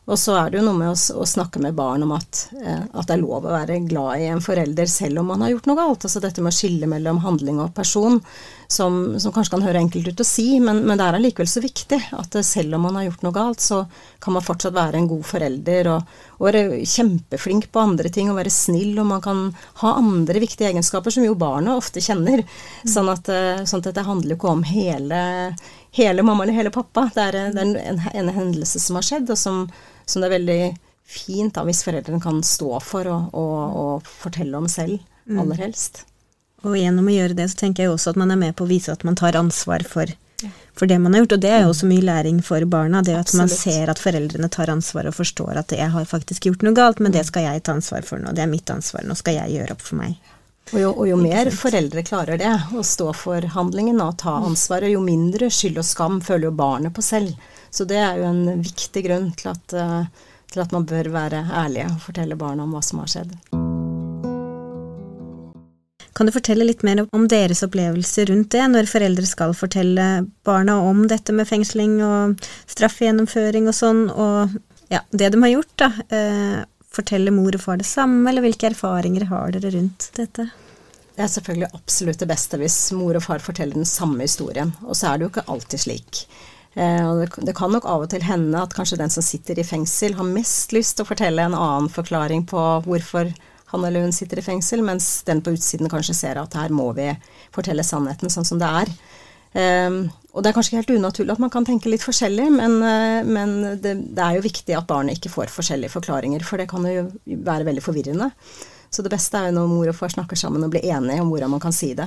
Og 0.09 0.17
så 0.17 0.35
er 0.41 0.49
det 0.51 0.59
jo 0.59 0.65
noe 0.65 0.79
med 0.79 0.89
å, 0.89 0.97
å 1.21 1.25
snakke 1.29 1.61
med 1.61 1.77
barn 1.77 2.07
om 2.07 2.15
at, 2.17 2.47
eh, 2.57 2.81
at, 2.81 3.09
det 3.09 3.19
er 3.19 3.21
lov 3.21 3.45
å 3.45 3.53
være 3.53 3.77
glad 3.85 4.23
i 4.23 4.29
en 4.33 4.41
forelder 4.41 4.89
selv 4.89 5.21
om 5.21 5.29
man 5.29 5.45
har 5.45 5.53
gjort 5.53 5.69
noe 5.69 5.77
galt. 5.77 6.07
Altså 6.09 6.23
dette 6.25 6.45
med 6.45 6.55
å 6.55 6.57
skille 6.57 6.89
mellom 6.89 7.21
handling 7.21 7.61
og 7.61 7.75
person, 7.77 8.17
som, 8.73 9.19
som 9.21 9.35
kanskje 9.35 9.53
kan 9.55 9.65
høre 9.67 9.83
enkelt 9.83 10.09
ut 10.09 10.23
å 10.25 10.27
si, 10.27 10.47
men, 10.65 10.81
men 10.89 10.97
det 10.97 11.05
er 11.05 11.19
allikevel 11.19 11.51
så 11.51 11.61
viktig 11.65 11.99
at 12.17 12.39
selv 12.45 12.79
om 12.79 12.87
man 12.89 12.97
har 12.97 13.09
gjort 13.09 13.27
noe 13.27 13.37
galt, 13.37 13.65
så 13.65 13.83
kan 14.25 14.37
man 14.37 14.45
fortsatt 14.45 14.77
være 14.77 15.01
en 15.01 15.11
god 15.13 15.27
forelder 15.29 15.91
og, 15.93 16.15
og 16.39 16.49
være 16.49 16.65
kjempeflink 16.89 17.69
på 17.73 17.85
andre 17.85 18.13
ting 18.13 18.33
og 18.33 18.41
være 18.41 18.53
snill, 18.53 18.95
og 19.03 19.11
man 19.13 19.25
kan 19.25 19.43
ha 19.83 19.97
andre 20.01 20.41
viktige 20.41 20.71
egenskaper 20.73 21.13
som 21.13 21.27
jo 21.29 21.37
barna 21.37 21.77
ofte 21.77 22.01
kjenner. 22.05 22.47
Mm. 22.47 22.93
Sånn, 22.95 23.13
at, 23.13 23.29
eh, 23.29 23.67
sånn 23.69 23.85
at 23.85 23.91
dette 23.91 24.09
handler 24.09 24.37
jo 24.37 24.41
ikke 24.41 24.57
om 24.57 24.65
hele 24.69 25.21
hele 25.99 26.23
mamma 26.23 26.45
eller 26.45 26.53
hele 26.53 26.71
pappa. 26.71 27.09
Det 27.15 27.23
er, 27.23 27.39
det 27.53 27.63
er 27.63 27.79
en, 27.91 28.03
en, 28.13 28.33
hendelse 28.33 28.81
som 28.83 28.99
har 28.99 29.07
skjedd, 29.07 29.31
og 29.33 29.41
som, 29.41 29.63
som 30.09 30.23
det 30.23 30.31
er 30.31 30.37
veldig 30.39 30.61
fint 31.09 31.55
da, 31.57 31.65
hvis 31.65 31.85
foreldrene 31.87 32.21
kan 32.21 32.43
stå 32.45 32.79
for 32.85 33.09
og, 33.09 33.35
og, 33.37 33.81
og 33.83 34.09
fortelle 34.09 34.59
om 34.59 34.69
selv, 34.71 35.01
mm. 35.25 35.41
aller 35.41 35.67
helst. 35.69 36.05
Og 36.67 36.75
gjennom 36.75 37.07
å 37.07 37.15
gjøre 37.15 37.37
det, 37.39 37.51
så 37.53 37.61
tenker 37.61 37.85
jeg 37.85 37.93
også 37.95 38.13
at 38.13 38.19
man 38.21 38.33
er 38.35 38.41
med 38.41 38.57
på 38.59 38.67
å 38.67 38.71
vise 38.71 38.93
at 38.93 39.05
man 39.07 39.17
tar 39.19 39.39
ansvar 39.39 39.85
for, 39.87 40.11
for 40.77 40.91
det 40.91 40.99
man 40.99 41.15
har 41.15 41.23
gjort. 41.23 41.37
Og 41.37 41.45
det 41.45 41.53
er 41.55 41.63
jo 41.63 41.71
også 41.73 41.91
mye 41.91 42.05
læring 42.05 42.41
for 42.45 42.65
barna. 42.71 43.03
Det 43.07 43.15
at 43.15 43.29
Absolutt. 43.29 43.45
man 43.45 43.53
ser 43.55 43.93
at 43.93 44.03
foreldrene 44.03 44.51
tar 44.53 44.73
ansvar 44.73 45.09
og 45.09 45.17
forstår 45.17 45.63
at 45.63 45.77
jeg 45.77 45.93
har 45.95 46.09
faktisk 46.11 46.51
gjort 46.51 46.67
noe 46.67 46.75
galt, 46.77 47.05
men 47.05 47.15
det 47.15 47.23
skal 47.29 47.47
jeg 47.47 47.63
ta 47.63 47.77
ansvar 47.79 48.07
for 48.09 48.21
nå. 48.23 48.35
Det 48.35 48.43
er 48.45 48.51
mitt 48.51 48.75
ansvar. 48.75 49.07
Nå 49.07 49.17
skal 49.19 49.39
jeg 49.39 49.55
gjøre 49.55 49.79
opp 49.79 49.87
for 49.87 50.01
meg. 50.03 50.19
Og 50.69 50.81
jo, 50.83 50.89
og 50.93 51.07
jo 51.09 51.17
mer 51.17 51.49
foreldre 51.55 52.03
klarer 52.05 52.41
det, 52.41 52.51
å 52.77 52.83
stå 52.85 53.13
for 53.17 53.45
handlingen 53.55 54.03
og 54.05 54.19
ta 54.21 54.35
ansvaret, 54.45 54.93
jo 54.93 55.01
mindre 55.01 55.49
skyld 55.53 55.81
og 55.81 55.87
skam 55.89 56.19
føler 56.25 56.51
jo 56.51 56.59
barnet 56.59 56.93
på 56.95 57.05
selv. 57.05 57.33
Så 57.73 57.87
det 57.89 57.97
er 58.01 58.21
jo 58.21 58.29
en 58.29 58.61
viktig 58.65 59.05
grunn 59.07 59.31
til 59.39 59.53
at, 59.55 59.73
eh, 59.73 60.29
til 60.53 60.65
at 60.65 60.75
man 60.77 60.85
bør 60.89 61.09
være 61.15 61.41
ærlige 61.63 61.89
og 61.89 62.05
fortelle 62.05 62.37
barna 62.37 62.67
om 62.67 62.77
hva 62.77 62.85
som 62.85 63.01
har 63.01 63.13
skjedd. 63.15 63.33
Kan 66.19 66.27
du 66.27 66.35
fortelle 66.35 66.67
litt 66.67 66.83
mer 66.83 67.05
om 67.15 67.29
deres 67.31 67.63
opplevelser 67.63 68.29
rundt 68.29 68.51
det, 68.51 68.65
når 68.69 68.91
foreldre 68.91 69.29
skal 69.29 69.55
fortelle 69.57 70.27
barna 70.45 70.81
om 70.85 71.07
dette 71.09 71.33
med 71.33 71.49
fengsling 71.49 72.01
og 72.03 72.49
straffegjennomføring 72.67 73.71
og 73.71 73.77
sånn, 73.77 74.09
og 74.11 74.59
ja, 74.91 75.05
det 75.13 75.31
de 75.33 75.41
har 75.45 75.55
gjort, 75.55 75.77
da. 75.79 75.93
Eh, 76.99 77.05
forteller 77.05 77.31
mor 77.31 77.55
og 77.55 77.61
far 77.61 77.79
det 77.79 77.87
samme, 77.87 78.29
eller 78.29 78.43
hvilke 78.43 78.73
erfaringer 78.73 79.29
har 79.31 79.53
dere 79.53 79.71
rundt 79.71 80.11
dette? 80.17 80.51
Det 81.15 81.25
er 81.25 81.31
selvfølgelig 81.31 81.75
absolutt 81.75 82.19
det 82.19 82.29
beste 82.29 82.59
hvis 82.59 82.93
mor 82.93 83.17
og 83.17 83.23
far 83.23 83.39
forteller 83.39 83.75
den 83.75 83.87
samme 83.87 84.23
historien, 84.23 84.73
og 84.85 84.97
så 84.97 85.13
er 85.13 85.19
det 85.19 85.27
jo 85.27 85.31
ikke 85.33 85.47
alltid 85.49 85.81
slik. 85.81 86.27
Eh, 86.75 87.25
det, 87.43 87.55
kan 87.55 87.73
nok 87.73 87.87
av 87.87 88.03
og 88.03 88.11
til 88.11 88.23
hende 88.23 88.59
at 88.61 88.75
kanskje 88.75 88.99
den 88.99 89.11
som 89.11 89.23
sitter 89.23 89.59
i 89.59 89.65
fengsel, 89.67 90.15
har 90.15 90.27
mest 90.27 90.73
lyst 90.73 90.97
til 90.97 91.07
å 91.07 91.09
fortelle 91.11 91.43
en 91.43 91.55
annen 91.55 91.89
forklaring 91.89 92.47
på 92.47 92.65
hvorfor 92.87 93.33
han 93.71 93.85
eller 93.85 94.07
hun 94.07 94.13
sitter 94.13 94.41
i 94.41 94.47
fengsel, 94.47 94.83
mens 94.83 95.23
den 95.29 95.43
på 95.43 95.53
utsiden 95.55 95.91
kanskje 95.93 96.17
ser 96.17 96.41
at 96.41 96.55
her 96.57 96.73
må 96.73 96.93
vi 96.97 97.11
fortelle 97.55 97.85
sannheten 97.85 98.33
sånn 98.33 98.47
som 98.49 98.59
det 98.59 98.71
er. 98.83 98.95
Og 100.39 100.45
det 100.45 100.53
er 100.53 100.55
kanskje 100.55 100.79
helt 100.79 100.93
unaturlig 100.95 101.35
at 101.35 101.43
man 101.43 101.51
kan 101.51 101.67
tenke 101.67 101.91
litt 101.91 102.05
forskjellig, 102.07 102.47
men, 102.55 102.77
uh, 102.79 103.27
men 103.27 103.55
det, 103.83 103.97
det, 104.15 104.23
er 104.23 104.39
jo 104.39 104.45
viktig 104.47 104.77
at 104.79 104.87
barnet 104.87 105.19
ikke 105.19 105.33
får 105.35 105.51
forskjellige 105.51 105.91
forklaringer, 105.97 106.45
for 106.47 106.63
det 106.63 106.69
kan 106.71 106.87
jo 106.87 107.09
være 107.27 107.67
veldig 107.67 107.83
forvirrende. 107.83 108.31
Så 108.89 109.03
det 109.03 109.11
beste 109.13 109.41
er 109.41 109.51
jo 109.51 109.59
når 109.59 109.73
mor 109.73 109.91
og 109.91 109.99
far 109.99 110.15
snakker 110.15 110.39
sammen 110.39 110.63
og 110.65 110.71
blir 110.73 110.87
enige 110.87 111.25
om 111.25 111.33
hvordan 111.33 111.51
man 111.57 111.63
kan 111.65 111.75
si 111.75 111.91
det. 111.99 112.07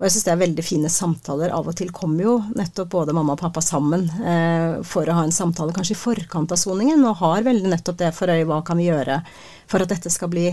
Og 0.00 0.06
jeg 0.06 0.14
syns 0.14 0.24
det 0.24 0.32
er 0.32 0.40
veldig 0.40 0.62
fine 0.64 0.88
samtaler. 0.88 1.50
Av 1.52 1.66
og 1.68 1.74
til 1.76 1.90
kommer 1.92 2.24
jo 2.24 2.36
nettopp 2.56 2.88
både 2.94 3.12
mamma 3.12 3.34
og 3.34 3.42
pappa 3.42 3.60
sammen 3.60 4.06
eh, 4.24 4.78
for 4.86 5.04
å 5.04 5.16
ha 5.18 5.26
en 5.26 5.34
samtale 5.34 5.74
kanskje 5.76 5.92
i 5.92 6.00
forkant 6.00 6.54
av 6.54 6.60
soningen, 6.62 7.02
og 7.04 7.18
har 7.20 7.44
veldig 7.44 7.68
nettopp 7.74 7.98
det 8.00 8.14
for 8.16 8.32
øye 8.32 8.46
hva 8.48 8.62
kan 8.64 8.80
vi 8.80 8.88
gjøre 8.88 9.18
for 9.68 9.84
at 9.84 9.92
dette 9.92 10.08
skal 10.14 10.32
bli 10.32 10.46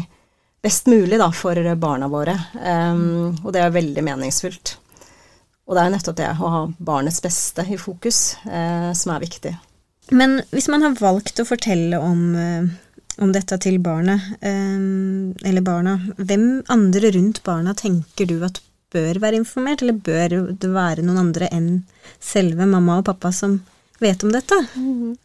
best 0.68 0.92
mulig 0.92 1.22
da, 1.22 1.30
for 1.32 1.56
barna 1.80 2.12
våre. 2.12 2.36
Um, 2.60 3.38
og 3.46 3.54
det 3.56 3.64
er 3.64 3.72
veldig 3.72 4.04
meningsfullt. 4.04 4.76
Og 5.68 5.76
det 5.76 5.84
er 5.84 5.94
nettopp 5.94 6.18
det 6.20 6.30
å 6.32 6.52
ha 6.54 6.66
barnets 6.80 7.20
beste 7.24 7.66
i 7.68 7.78
fokus 7.80 8.38
eh, 8.48 8.92
som 8.96 9.14
er 9.14 9.24
viktig. 9.26 9.54
Men 10.16 10.40
hvis 10.54 10.70
man 10.72 10.86
har 10.86 10.96
valgt 11.02 11.42
å 11.44 11.48
fortelle 11.48 12.00
om, 12.00 12.22
eh, 12.40 12.70
om 13.20 13.34
dette 13.36 13.58
til 13.60 13.76
barnet, 13.84 14.24
eh, 14.40 14.80
eller 15.50 15.66
barna, 15.66 15.98
hvem 16.16 16.64
andre 16.72 17.12
rundt 17.18 17.44
barna 17.44 17.76
tenker 17.76 18.30
du 18.30 18.40
at 18.48 18.62
bør 18.96 19.20
være 19.20 19.42
informert, 19.42 19.84
eller 19.84 20.00
bør 20.00 20.38
det 20.56 20.72
være 20.72 21.04
noen 21.04 21.26
andre 21.26 21.50
enn 21.52 21.72
selve 22.24 22.66
mamma 22.70 23.02
og 23.02 23.10
pappa 23.10 23.34
som 23.36 23.60
vet 24.00 24.24
om 24.24 24.32
dette? 24.32 24.56
Mm. 24.80 25.18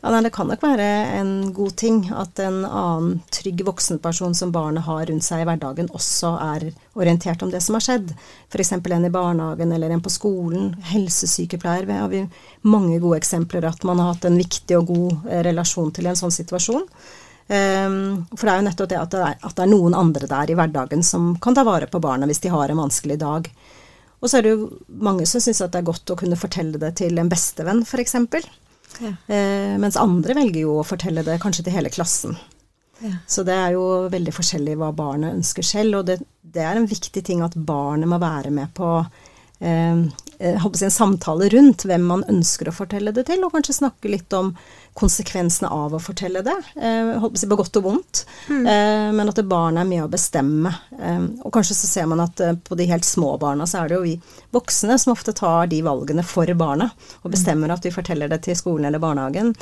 Ja, 0.00 0.10
nei, 0.10 0.22
Det 0.22 0.32
kan 0.32 0.48
nok 0.48 0.62
være 0.64 0.84
en 1.18 1.52
god 1.52 1.74
ting 1.76 1.98
at 2.16 2.38
en 2.40 2.62
annen 2.64 3.18
trygg 3.28 3.60
voksenperson 3.66 4.34
som 4.34 4.52
barnet 4.52 4.86
har 4.86 5.04
rundt 5.10 5.24
seg 5.26 5.42
i 5.42 5.48
hverdagen, 5.48 5.90
også 5.92 6.30
er 6.40 6.70
orientert 6.96 7.42
om 7.44 7.50
det 7.52 7.60
som 7.60 7.76
har 7.76 7.84
skjedd. 7.84 8.14
F.eks. 8.48 8.72
en 8.72 9.04
i 9.04 9.12
barnehagen 9.12 9.72
eller 9.76 9.90
en 9.90 10.00
på 10.00 10.12
skolen. 10.12 10.72
Helsesykepleier. 10.88 11.84
Vi 11.84 11.98
har 11.98 12.08
vi 12.08 12.22
mange 12.62 12.98
gode 12.98 13.18
eksempler 13.20 13.68
at 13.68 13.84
man 13.84 14.00
har 14.00 14.14
hatt 14.14 14.24
en 14.24 14.40
viktig 14.40 14.78
og 14.78 14.88
god 14.88 15.28
eh, 15.28 15.42
relasjon 15.50 15.92
til 15.92 16.08
en 16.08 16.16
sånn 16.16 16.32
situasjon. 16.32 16.88
Um, 17.50 18.26
for 18.30 18.46
det 18.46 18.52
er 18.52 18.60
jo 18.60 18.64
nettopp 18.68 18.90
det 18.92 18.98
at 19.00 19.12
det 19.12 19.20
er, 19.26 19.36
at 19.42 19.56
det 19.58 19.64
er 19.64 19.70
noen 19.72 19.94
andre 19.98 20.28
der 20.30 20.52
i 20.52 20.54
hverdagen 20.54 21.00
som 21.02 21.32
kan 21.42 21.56
ta 21.56 21.64
vare 21.66 21.88
på 21.90 21.98
barna 21.98 22.28
hvis 22.30 22.38
de 22.44 22.52
har 22.54 22.70
en 22.70 22.78
vanskelig 22.78 23.18
dag. 23.20 23.50
Og 24.20 24.30
så 24.30 24.38
er 24.38 24.46
det 24.46 24.52
jo 24.54 24.70
mange 25.02 25.26
som 25.26 25.42
syns 25.42 25.60
det 25.64 25.80
er 25.80 25.88
godt 25.88 26.12
å 26.14 26.16
kunne 26.20 26.38
fortelle 26.38 26.78
det 26.80 26.94
til 27.02 27.18
en 27.18 27.28
bestevenn, 27.28 27.82
f.eks. 27.82 28.16
Ja. 29.00 29.12
Eh, 29.32 29.76
mens 29.80 29.98
andre 30.00 30.36
velger 30.36 30.64
jo 30.64 30.78
å 30.80 30.86
fortelle 30.86 31.24
det 31.26 31.40
kanskje 31.42 31.66
til 31.66 31.76
hele 31.76 31.92
klassen. 31.92 32.36
Ja. 33.00 33.14
Så 33.26 33.44
det 33.48 33.56
er 33.56 33.74
jo 33.76 33.84
veldig 34.12 34.34
forskjellig 34.36 34.76
hva 34.80 34.90
barnet 34.92 35.38
ønsker 35.38 35.64
selv, 35.64 36.00
og 36.00 36.10
det, 36.10 36.18
det 36.42 36.64
er 36.64 36.76
en 36.76 36.88
viktig 36.90 37.22
ting 37.24 37.44
at 37.44 37.56
barnet 37.56 38.10
må 38.10 38.20
være 38.20 38.52
med 38.54 38.74
på 38.76 38.98
eh, 39.00 39.96
eh 39.96 40.29
en 40.40 40.90
samtale 40.90 41.48
rundt 41.52 41.84
hvem 41.84 42.04
man 42.08 42.24
ønsker 42.28 42.70
å 42.70 42.74
fortelle 42.74 43.12
det 43.12 43.26
til, 43.28 43.42
og 43.44 43.52
kanskje 43.52 43.76
snakke 43.76 44.08
litt 44.08 44.32
om 44.32 44.54
konsekvensene 44.96 45.68
av 45.70 45.94
å 45.94 46.00
fortelle 46.02 46.42
det. 46.42 46.56
Håper 46.74 47.20
holdt 47.20 47.44
på 47.50 47.58
godt 47.60 47.78
og 47.80 47.84
vondt. 47.84 48.22
Mm. 48.48 48.64
Eh, 48.66 49.10
men 49.16 49.30
at 49.30 49.42
barnet 49.44 49.82
er 49.84 49.90
med 49.90 50.04
å 50.04 50.10
bestemme. 50.10 50.72
Eh, 50.98 51.26
og 51.44 51.52
kanskje 51.54 51.76
så 51.78 51.90
ser 51.90 52.08
man 52.10 52.24
at 52.24 52.40
eh, 52.40 52.56
på 52.56 52.78
de 52.78 52.88
helt 52.90 53.06
små 53.06 53.36
barna 53.40 53.68
så 53.68 53.82
er 53.82 53.90
det 53.90 53.98
jo 53.98 54.06
vi 54.06 54.16
voksne 54.56 54.98
som 54.98 55.12
ofte 55.14 55.34
tar 55.36 55.70
de 55.70 55.82
valgene 55.86 56.24
for 56.26 56.50
barna, 56.58 56.90
og 57.22 57.34
bestemmer 57.34 57.72
at 57.74 57.86
vi 57.86 57.94
forteller 57.94 58.30
det 58.32 58.42
til 58.46 58.58
skolen 58.58 58.88
eller 58.88 59.02
barnehagen. 59.02 59.54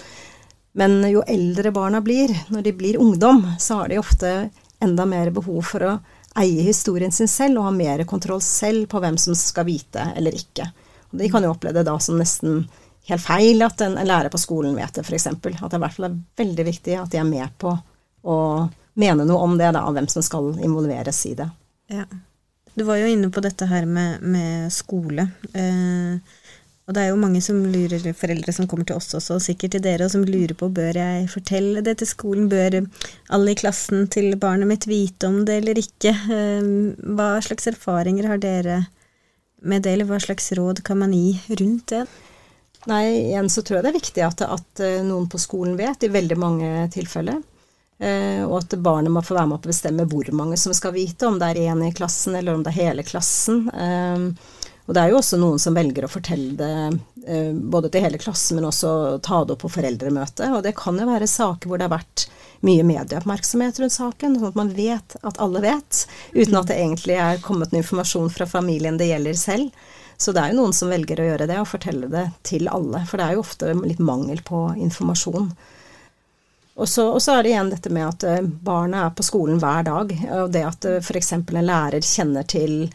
Men 0.79 1.01
jo 1.11 1.25
eldre 1.27 1.73
barna 1.75 2.01
blir, 2.05 2.33
når 2.55 2.69
de 2.69 2.77
blir 2.79 3.01
ungdom, 3.03 3.43
så 3.59 3.83
har 3.83 3.91
de 3.91 3.99
ofte 3.99 4.33
enda 4.85 5.07
mer 5.11 5.33
behov 5.35 5.65
for 5.67 5.85
å 5.85 5.97
eie 6.41 6.67
historien 6.67 7.13
sin 7.15 7.31
selv 7.31 7.61
og 7.61 7.69
ha 7.69 7.73
mer 7.75 8.05
kontroll 8.09 8.43
selv 8.45 8.89
på 8.91 9.01
hvem 9.03 9.19
som 9.21 9.37
skal 9.39 9.67
vite 9.69 10.11
eller 10.17 10.37
ikke. 10.37 10.69
Og 11.11 11.19
de 11.21 11.31
kan 11.33 11.45
jo 11.45 11.53
oppleve 11.55 11.81
det 11.81 11.89
da 11.89 11.97
som 12.03 12.19
nesten 12.21 12.63
helt 13.09 13.25
feil 13.25 13.65
at 13.65 13.81
en, 13.85 13.97
en 13.99 14.09
lærer 14.09 14.33
på 14.33 14.41
skolen 14.41 14.77
vet 14.77 14.99
det, 14.99 15.05
f.eks. 15.07 15.27
At 15.31 15.43
det 15.43 15.79
i 15.79 15.83
hvert 15.83 15.97
fall 15.97 16.11
er 16.11 16.19
veldig 16.41 16.67
viktig 16.69 16.99
at 16.99 17.13
de 17.13 17.21
er 17.21 17.29
med 17.29 17.55
på 17.61 17.73
å 18.29 18.39
mene 18.99 19.25
noe 19.25 19.45
om 19.47 19.55
det, 19.59 19.71
da, 19.75 19.85
av 19.87 19.95
hvem 19.97 20.09
som 20.11 20.25
skal 20.27 20.57
involveres 20.65 21.21
i 21.31 21.35
det. 21.39 21.47
Ja. 21.93 22.05
Du 22.75 22.85
var 22.87 22.99
jo 23.01 23.09
inne 23.11 23.31
på 23.35 23.43
dette 23.43 23.67
her 23.67 23.87
med, 23.91 24.23
med 24.23 24.73
skole. 24.75 25.25
Eh, 25.55 26.38
og 26.89 26.95
det 26.97 27.03
er 27.03 27.11
jo 27.11 27.21
mange 27.21 27.43
som 27.45 27.59
lurer, 27.69 28.01
foreldre 28.17 28.53
som 28.57 28.65
kommer 28.69 28.87
til 28.89 28.97
oss 28.97 29.13
også, 29.13 29.37
og 29.37 29.45
sikkert 29.45 29.75
til 29.77 29.83
dere, 29.85 30.07
og 30.07 30.13
som 30.15 30.23
lurer 30.25 30.55
på 30.57 30.71
bør 30.73 30.97
jeg 30.97 31.27
fortelle 31.29 31.83
det 31.85 31.99
til 32.01 32.09
skolen, 32.09 32.47
bør 32.49 32.79
alle 33.37 33.53
i 33.53 33.59
klassen 33.61 34.07
til 34.09 34.33
barnet 34.41 34.71
mitt 34.71 34.87
vite 34.89 35.29
om 35.29 35.43
det 35.45 35.59
eller 35.61 35.83
ikke? 35.83 36.15
Eh, 36.33 36.71
hva 37.19 37.35
slags 37.45 37.69
erfaringer 37.69 38.31
har 38.33 38.41
dere 38.41 38.79
med 39.61 39.85
det, 39.85 39.93
eller 39.93 40.09
hva 40.09 40.17
slags 40.23 40.49
råd 40.57 40.81
kan 40.87 41.03
man 41.03 41.13
gi 41.13 41.37
rundt 41.61 41.93
det? 41.93 42.07
Nei, 42.89 43.05
igjen 43.27 43.53
så 43.53 43.61
tror 43.61 43.79
jeg 43.79 43.85
det 43.85 43.93
er 43.93 44.01
viktig 44.01 44.25
at, 44.25 44.49
at 44.49 44.83
eh, 44.87 45.05
noen 45.05 45.29
på 45.29 45.41
skolen 45.43 45.77
vet, 45.77 46.09
i 46.09 46.15
veldig 46.15 46.41
mange 46.41 46.73
tilfeller. 46.95 47.43
Eh, 47.99 48.45
og 48.47 48.63
at 48.63 48.79
barnet 48.81 49.13
må 49.13 49.21
få 49.27 49.37
være 49.37 49.51
med 49.51 49.61
på 49.61 49.69
å 49.69 49.73
bestemme 49.75 50.07
hvor 50.09 50.29
mange 50.41 50.57
som 50.57 50.73
skal 50.77 50.95
vite, 50.97 51.29
om 51.29 51.37
det 51.37 51.51
er 51.51 51.67
én 51.69 51.85
i 51.85 51.93
klassen 51.93 52.39
eller 52.39 52.57
om 52.57 52.65
det 52.65 52.73
er 52.73 52.81
hele 52.87 53.05
klassen. 53.05 53.67
Eh, 53.75 54.57
og 54.89 54.95
det 54.97 55.03
er 55.03 55.13
jo 55.13 55.19
også 55.19 55.37
noen 55.37 55.61
som 55.61 55.77
velger 55.77 56.07
å 56.07 56.09
fortelle 56.09 56.55
det 56.57 57.29
eh, 57.29 57.53
både 57.53 57.91
til 57.93 58.07
hele 58.07 58.21
klassen, 58.21 58.57
men 58.57 58.71
også 58.71 59.19
ta 59.25 59.43
det 59.45 59.53
opp 59.53 59.67
på 59.67 59.73
foreldremøte. 59.75 60.49
Og 60.57 60.63
det 60.65 60.73
kan 60.79 60.97
jo 60.97 61.05
være 61.11 61.29
saker 61.29 61.69
hvor 61.69 61.77
det 61.77 61.85
har 61.91 61.99
vært 61.99 62.25
mye 62.65 62.87
medieoppmerksomhet 62.89 63.83
rundt 63.83 63.95
saken, 63.95 64.39
sånn 64.39 64.49
at 64.49 64.57
man 64.57 64.73
vet 64.73 65.19
at 65.21 65.41
alle 65.45 65.61
vet, 65.61 66.07
uten 66.33 66.57
at 66.57 66.73
det 66.73 66.79
egentlig 66.81 67.19
er 67.21 67.43
kommet 67.45 67.75
noe 67.75 67.83
informasjon 67.83 68.33
fra 68.33 68.49
familien 68.49 68.97
det 68.97 69.11
gjelder 69.11 69.37
selv. 69.37 69.85
Så 70.17 70.33
det 70.33 70.41
er 70.41 70.55
jo 70.55 70.63
noen 70.63 70.73
som 70.75 70.89
velger 70.91 71.21
å 71.21 71.29
gjøre 71.29 71.51
det, 71.53 71.61
og 71.61 71.69
fortelle 71.69 72.09
det 72.11 72.25
til 72.49 72.73
alle. 72.73 73.05
For 73.07 73.21
det 73.21 73.29
er 73.29 73.37
jo 73.37 73.45
ofte 73.45 73.77
litt 73.85 74.01
mangel 74.03 74.41
på 74.43 74.63
informasjon. 74.89 75.53
Og 76.79 76.89
så, 76.89 77.05
og 77.13 77.21
så, 77.21 77.37
er 77.37 77.45
det 77.45 77.53
igjen 77.53 77.71
dette 77.75 77.93
med 77.93 78.09
at 78.09 78.49
barna 78.65 79.05
er 79.05 79.15
på 79.15 79.27
skolen 79.27 79.61
hver 79.63 79.85
dag. 79.87 80.17
Og 80.41 80.51
det 80.55 80.65
at 80.65 80.89
eh, 80.89 80.99
f.eks. 81.03 81.33
en 81.37 81.47
lærer 81.61 82.01
kjenner 82.01 82.49
til, 82.49 82.89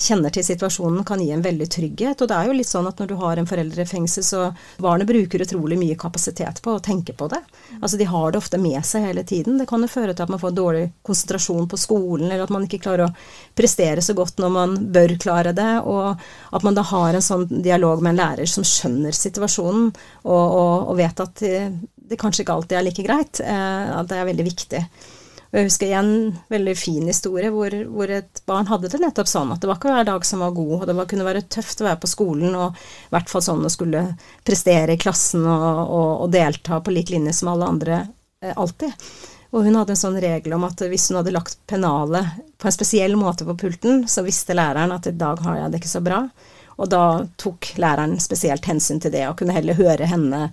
kjenner 0.00 0.32
til, 0.32 0.44
situasjonen 0.44 1.04
kan 1.06 1.20
gi 1.20 1.30
en 1.34 1.44
veldig 1.44 1.68
trygghet. 1.72 2.22
Og 2.22 2.30
det 2.30 2.36
er 2.36 2.48
jo 2.48 2.56
litt 2.56 2.70
sånn 2.70 2.88
at 2.88 3.00
når 3.00 3.10
du 3.10 3.16
har 3.20 3.40
en 3.40 3.48
forelder 3.48 3.82
i 3.82 3.88
fengsel, 3.88 4.24
så 4.26 4.46
barnet 4.82 5.08
bruker 5.08 5.44
utrolig 5.44 5.78
mye 5.80 5.98
kapasitet 6.00 6.62
på 6.64 6.76
å 6.76 6.82
tenke 6.84 7.14
på 7.16 7.28
det. 7.32 7.40
Altså 7.80 8.00
de 8.00 8.08
har 8.08 8.32
det 8.32 8.40
ofte 8.40 8.60
med 8.60 8.80
seg 8.86 9.06
hele 9.08 9.24
tiden. 9.28 9.58
Det 9.60 9.68
kan 9.70 9.84
jo 9.84 9.90
føre 9.92 10.14
til 10.14 10.26
at 10.26 10.32
man 10.32 10.42
får 10.42 10.56
dårlig 10.56 10.86
konsentrasjon 11.06 11.68
på 11.70 11.80
skolen, 11.80 12.30
eller 12.30 12.46
at 12.46 12.54
man 12.54 12.66
ikke 12.66 12.82
klarer 12.86 13.08
å 13.08 13.14
prestere 13.58 14.04
så 14.04 14.16
godt 14.18 14.40
når 14.42 14.56
man 14.56 14.76
bør 14.94 15.16
klare 15.20 15.54
det. 15.56 15.70
Og 15.84 16.56
at 16.56 16.66
man 16.66 16.78
da 16.78 16.86
har 16.90 17.16
en 17.16 17.28
sånn 17.30 17.46
dialog 17.62 18.02
med 18.02 18.14
en 18.14 18.22
lærer 18.24 18.50
som 18.50 18.66
skjønner 18.66 19.16
situasjonen, 19.16 19.90
og, 20.24 20.44
og, 20.44 20.92
og 20.92 21.00
vet 21.00 21.24
at 21.24 21.46
eh, 21.46 21.72
det 22.10 22.18
kanskje 22.18 22.42
ikke 22.44 22.58
alltid 22.58 22.78
er 22.78 22.86
like 22.88 23.06
greit. 23.06 23.40
Eh, 23.44 23.96
at 24.00 24.08
det 24.10 24.18
er 24.18 24.30
veldig 24.32 24.46
viktig. 24.48 24.84
Jeg 25.50 25.66
husker 25.66 25.92
en 25.98 26.12
veldig 26.52 26.76
fin 26.78 27.06
historie 27.10 27.48
hvor, 27.50 27.74
hvor, 27.90 28.10
et 28.14 28.42
barn 28.46 28.68
hadde 28.70 28.90
det 28.92 29.00
nettopp 29.02 29.26
sånn 29.26 29.50
at 29.50 29.62
det 29.62 29.66
var 29.66 29.80
ikke 29.80 29.90
hver 29.90 30.06
dag 30.06 30.26
som 30.26 30.44
var 30.44 30.54
god, 30.54 30.76
og 30.76 30.84
det 30.86 30.94
var, 30.94 31.08
kunne 31.10 31.26
være 31.26 31.42
tøft 31.50 31.82
å 31.82 31.88
være 31.88 31.98
på 32.04 32.10
skolen, 32.12 32.54
og 32.54 32.78
i 32.78 33.10
hvert 33.16 33.32
fall 33.32 33.42
sånn 33.42 33.66
å 33.66 33.72
skulle 33.72 34.04
prestere 34.46 34.94
i 34.94 35.00
klassen 35.00 35.42
og, 35.42 35.82
og, 35.88 36.12
og 36.26 36.30
delta 36.36 36.78
på 36.78 36.94
lik 36.94 37.10
linje 37.10 37.34
som 37.40 37.50
alle 37.50 37.66
andre 37.74 37.98
eh, 38.44 38.54
alltid. 38.54 38.94
Og 39.50 39.66
hun 39.66 39.80
hadde 39.80 39.96
en 39.96 39.98
sånn 39.98 40.20
regel 40.22 40.54
om 40.54 40.68
at 40.68 40.86
hvis 40.86 41.08
hun 41.10 41.18
hadde 41.18 41.34
lagt 41.34 41.58
pennalet 41.66 42.38
på 42.54 42.70
en 42.70 42.76
spesiell 42.76 43.18
måte 43.18 43.48
på 43.48 43.58
pulten, 43.58 44.04
så 44.06 44.22
visste 44.22 44.54
læreren 44.54 44.94
at 44.94 45.10
i 45.10 45.16
dag 45.18 45.42
har 45.42 45.64
jeg 45.64 45.72
det 45.72 45.82
ikke 45.82 45.94
så 45.96 46.04
bra. 46.06 46.22
Og 46.80 46.88
da 46.88 47.04
tok 47.42 47.72
læreren 47.82 48.14
spesielt 48.22 48.70
hensyn 48.70 49.02
til 49.02 49.12
det, 49.12 49.26
og 49.26 49.40
kunne 49.40 49.56
heller 49.56 49.76
høre 49.76 50.06
henne 50.08 50.46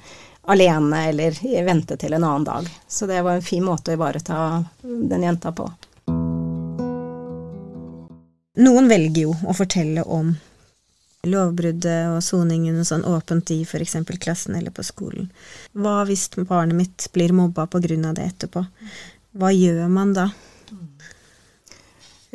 alene 0.48 1.04
eller 1.10 1.36
vente 1.66 1.98
til 2.00 2.14
en 2.16 2.24
annen 2.24 2.48
dag. 2.48 2.70
Så 2.88 3.08
det 3.08 3.22
var 3.22 3.36
en 3.38 3.46
fin 3.46 3.64
måte 3.64 3.92
å 3.92 3.98
ivareta 3.98 4.64
den 4.82 5.24
jenta 5.24 5.52
på. 5.52 5.68
Noen 8.58 8.88
velger 8.90 9.28
jo 9.28 9.34
å 9.46 9.54
fortelle 9.54 10.02
om 10.04 10.32
lovbruddet 11.28 12.08
og 12.14 12.24
soningen 12.24 12.80
sånn 12.88 13.04
åpent 13.06 13.52
i 13.52 13.60
f.eks. 13.66 13.98
klassen 14.24 14.56
eller 14.58 14.72
på 14.74 14.86
skolen. 14.88 15.28
Hva 15.74 16.00
hvis 16.08 16.30
barnet 16.40 16.78
mitt 16.78 17.10
blir 17.14 17.36
mobba 17.36 17.68
pga. 17.68 18.14
det 18.14 18.24
etterpå? 18.32 18.66
Hva 19.38 19.52
gjør 19.54 19.88
man 19.92 20.14
da? 20.16 20.30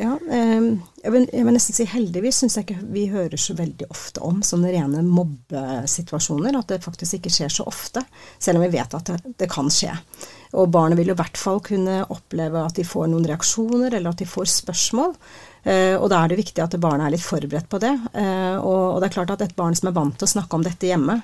Ja, 0.03 0.17
ehm, 0.35 0.81
jeg 1.03 1.13
vil, 1.15 1.27
jeg 1.31 1.47
vil, 1.47 1.55
nesten 1.55 1.77
si 1.77 1.85
heldigvis 1.87 2.41
syns 2.43 2.57
jeg 2.59 2.67
ikke 2.67 2.87
vi 2.91 3.05
hører 3.13 3.39
så 3.39 3.55
veldig 3.59 3.87
ofte 3.93 4.23
om 4.27 4.41
sånne 4.47 4.73
rene 4.75 5.03
mobbesituasjoner. 5.07 6.59
At 6.59 6.73
det 6.73 6.83
faktisk 6.83 7.21
ikke 7.21 7.31
skjer 7.31 7.53
så 7.55 7.67
ofte, 7.71 8.03
selv 8.43 8.59
om 8.59 8.67
vi 8.67 8.73
vet 8.75 8.97
at 8.99 9.13
det, 9.13 9.35
det 9.39 9.51
kan 9.53 9.71
skje. 9.71 9.95
Og 10.59 10.73
barnet 10.75 10.99
vil 10.99 11.13
jo 11.13 11.17
i 11.17 11.21
hvert 11.21 11.39
fall 11.39 11.63
kunne 11.65 12.03
oppleve 12.13 12.65
at 12.67 12.77
de 12.77 12.85
får 12.85 13.09
noen 13.13 13.29
reaksjoner, 13.31 13.95
eller 13.95 14.11
at 14.11 14.21
de 14.21 14.29
får 14.29 14.51
spørsmål. 14.53 15.15
Uh, 15.63 15.95
og 15.95 16.09
da 16.11 16.19
er 16.19 16.33
det 16.33 16.41
viktig 16.43 16.65
at 16.65 16.75
barnet 16.83 17.07
er 17.07 17.15
litt 17.15 17.25
forberedt 17.25 17.71
på 17.71 17.79
det. 17.83 17.93
Uh, 18.13 18.59
og, 18.59 18.83
og, 18.97 18.99
det 18.99 19.09
er 19.09 19.15
klart 19.15 19.33
at 19.37 19.47
et 19.47 19.55
barn 19.57 19.79
som 19.79 19.93
er 19.93 19.97
vant 19.97 20.19
til 20.19 20.27
å 20.27 20.33
snakke 20.35 20.59
om 20.59 20.67
dette 20.67 20.91
hjemme, 20.91 21.21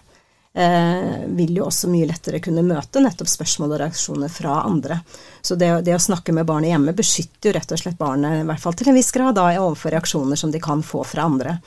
eh, 0.55 1.27
vil 1.27 1.59
jo 1.59 1.67
også 1.69 1.91
mye 1.93 2.09
lettere 2.09 2.41
kunne 2.45 2.65
møte 2.67 3.03
nettopp 3.05 3.31
spørsmål 3.31 3.75
og 3.75 3.83
reaksjoner 3.85 4.33
fra 4.33 4.63
andre. 4.65 5.01
Så 5.43 5.59
det, 5.59 5.71
det, 5.87 5.97
å 5.97 6.03
snakke 6.03 6.35
med 6.37 6.49
barnet 6.49 6.73
hjemme 6.73 6.97
beskytter 6.97 7.51
jo 7.51 7.59
rett 7.59 7.77
og 7.77 7.83
slett 7.83 8.01
barnet, 8.01 8.43
i 8.43 8.49
hvert 8.49 8.65
fall 8.65 8.77
til 8.79 8.91
en 8.93 8.99
viss 8.99 9.13
grad, 9.15 9.37
da, 9.39 9.51
overfor 9.61 9.95
reaksjoner 9.97 10.41
som 10.41 10.55
de 10.55 10.63
kan 10.63 10.85
få 10.85 11.05
fra 11.07 11.29
andre. 11.29 11.59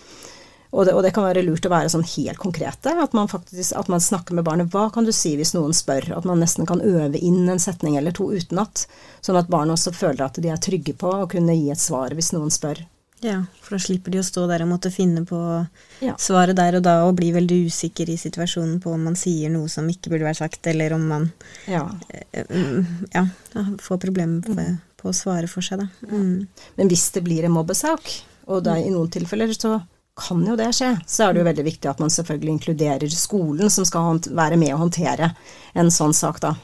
Og 0.71 0.85
det, 0.87 0.93
og 0.95 1.03
det, 1.03 1.11
kan 1.11 1.25
være 1.27 1.43
lurt 1.43 1.65
å 1.67 1.71
være 1.71 1.91
sånn 1.91 2.05
helt 2.13 2.39
konkrete. 2.39 2.93
At 3.03 3.15
man, 3.17 3.27
faktisk, 3.27 3.73
at 3.75 3.89
man 3.91 4.03
snakker 4.03 4.37
med 4.37 4.45
barnet. 4.47 4.71
Hva 4.71 4.85
kan 4.93 5.03
du 5.03 5.11
si 5.15 5.33
hvis 5.35 5.51
noen 5.51 5.75
spør? 5.75 6.13
At 6.15 6.27
man 6.27 6.39
nesten 6.39 6.67
kan 6.69 6.79
øve 6.79 7.19
inn 7.19 7.43
en 7.51 7.59
setning 7.59 7.97
eller 7.99 8.15
to 8.15 8.29
utenat. 8.31 8.85
Sånn 9.19 9.39
at 9.39 9.51
barnet 9.51 9.75
også 9.75 9.91
føler 9.95 10.23
at 10.29 10.39
de 10.39 10.51
er 10.51 10.63
trygge 10.63 10.95
på 10.95 11.11
å 11.11 11.27
kunne 11.31 11.57
gi 11.57 11.73
et 11.73 11.83
svar 11.83 12.15
hvis 12.15 12.31
noen 12.37 12.53
spør. 12.53 12.85
Ja, 13.21 13.43
for 13.61 13.75
da 13.75 13.79
slipper 13.83 14.13
de 14.13 14.21
å 14.21 14.25
stå 14.25 14.47
der 14.49 14.63
og 14.65 14.71
måtte 14.71 14.89
finne 14.93 15.21
på 15.29 15.39
ja. 16.01 16.15
svaret 16.21 16.57
der 16.57 16.79
og 16.79 16.85
da 16.87 16.95
og 17.05 17.19
bli 17.19 17.29
veldig 17.35 17.59
usikker 17.69 18.09
i 18.09 18.17
situasjonen 18.17 18.79
på 18.81 18.95
om 18.95 19.05
man 19.11 19.17
sier 19.19 19.51
noe 19.53 19.69
som 19.69 19.89
ikke 19.91 20.09
burde 20.09 20.25
vært 20.25 20.41
sagt, 20.41 20.65
eller 20.71 20.95
om 20.97 21.05
man 21.11 21.29
ja, 21.69 21.83
uh, 21.85 22.91
ja 23.13 23.25
får 23.53 24.01
problemer 24.01 24.41
på, 24.41 24.57
mm. 24.57 24.81
på, 24.97 25.11
å 25.11 25.15
svare 25.15 25.49
for 25.51 25.65
seg, 25.65 25.83
da. 25.83 26.09
Mm. 26.09 26.65
Men 26.81 26.91
hvis 26.91 27.11
det 27.13 27.25
blir 27.27 27.45
en 27.45 27.53
mobbesak, 27.59 28.09
og 28.49 28.65
er 28.65 28.81
i 28.81 28.91
noen 28.93 29.13
tilfeller 29.13 29.53
så 29.53 29.77
kan 30.17 30.41
jo 30.45 30.57
det 30.59 30.71
skje, 30.75 30.95
så 31.05 31.27
er 31.27 31.33
det 31.33 31.43
jo 31.43 31.49
veldig 31.51 31.67
viktig 31.69 31.93
at 31.93 32.01
man 32.01 32.13
selvfølgelig 32.13 32.57
inkluderer 32.57 33.13
skolen, 33.13 33.69
som 33.69 33.85
skal 33.87 34.17
være 34.33 34.57
med 34.59 34.73
å 34.73 34.81
håndtere 34.81 35.35
en 35.77 35.93
sånn 35.93 36.17
sak, 36.17 36.41
da. 36.41 36.55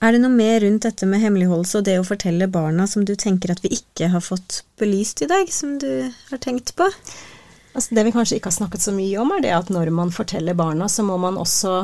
Er 0.00 0.14
det 0.16 0.22
noe 0.22 0.32
mer 0.32 0.62
rundt 0.64 0.86
dette 0.86 1.04
med 1.04 1.20
hemmeligholdelse 1.20 1.80
og 1.82 1.84
det 1.84 1.98
å 2.00 2.04
fortelle 2.08 2.46
barna 2.48 2.86
som 2.88 3.04
du 3.04 3.12
tenker 3.20 3.50
at 3.52 3.60
vi 3.60 3.74
ikke 3.76 4.08
har 4.14 4.22
fått 4.24 4.62
belyst 4.80 5.20
i 5.20 5.28
dag, 5.28 5.50
som 5.52 5.74
du 5.82 6.08
har 6.30 6.40
tenkt 6.40 6.72
på? 6.78 6.86
Altså, 7.74 7.94
det 7.94 8.06
vi 8.06 8.12
kanskje 8.14 8.38
ikke 8.38 8.48
har 8.48 8.56
snakket 8.56 8.86
så 8.86 8.94
mye 8.96 9.18
om, 9.20 9.34
er 9.36 9.42
det 9.44 9.50
at 9.52 9.68
når 9.68 9.90
man 9.92 10.12
forteller 10.14 10.56
barna, 10.56 10.88
så 10.88 11.04
må 11.04 11.18
man 11.20 11.36
også 11.38 11.74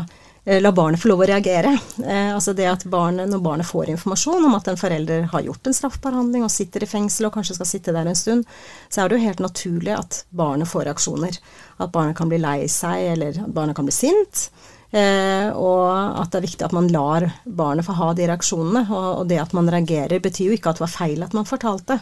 eh, 0.47 0.63
la 0.65 0.73
barnet 0.73 1.03
få 1.03 1.11
lov 1.11 1.27
å 1.27 1.29
reagere. 1.29 1.75
Eh, 2.01 2.31
altså 2.33 2.55
det 2.57 2.71
at 2.71 2.87
barnet, 2.89 3.29
Når 3.29 3.43
barnet 3.45 3.69
får 3.69 3.93
informasjon 3.93 4.49
om 4.49 4.57
at 4.57 4.73
en 4.73 4.81
forelder 4.81 5.29
har 5.35 5.45
gjort 5.45 5.69
en 5.69 5.77
straffbarhandling 5.77 6.47
og 6.47 6.55
sitter 6.55 6.87
i 6.87 6.89
fengsel 6.89 7.29
og 7.29 7.37
kanskje 7.37 7.59
skal 7.59 7.69
sitte 7.69 7.93
der 7.93 8.09
en 8.09 8.17
stund, 8.17 8.49
så 8.89 9.03
er 9.03 9.13
det 9.13 9.19
jo 9.19 9.27
helt 9.27 9.45
naturlig 9.45 9.93
at 9.93 10.23
barnet 10.33 10.73
får 10.73 10.89
reaksjoner. 10.89 11.37
At 11.85 11.93
barnet 11.93 12.17
kan 12.17 12.33
bli 12.33 12.41
lei 12.41 12.63
seg, 12.65 13.11
eller 13.13 13.45
at 13.45 13.53
barnet 13.53 13.77
kan 13.77 13.85
bli 13.85 13.95
sint. 13.95 14.49
Eh, 14.95 15.49
og 15.51 16.21
at 16.23 16.31
det 16.31 16.39
er 16.39 16.45
viktig 16.45 16.65
at 16.69 16.75
man 16.77 16.87
lar 16.93 17.27
barnet 17.45 17.87
få 17.87 17.97
ha 17.99 18.13
de 18.15 18.29
reaksjonene. 18.31 18.85
Og, 18.87 19.25
det 19.29 19.41
at 19.43 19.55
man 19.57 19.71
reagerer, 19.73 20.23
betyr 20.23 20.51
jo 20.51 20.57
ikke 20.57 20.73
at 20.73 20.81
det 20.81 20.87
var 20.87 20.93
feil 20.95 21.25
at 21.27 21.35
man 21.37 21.49
fortalte. 21.49 21.99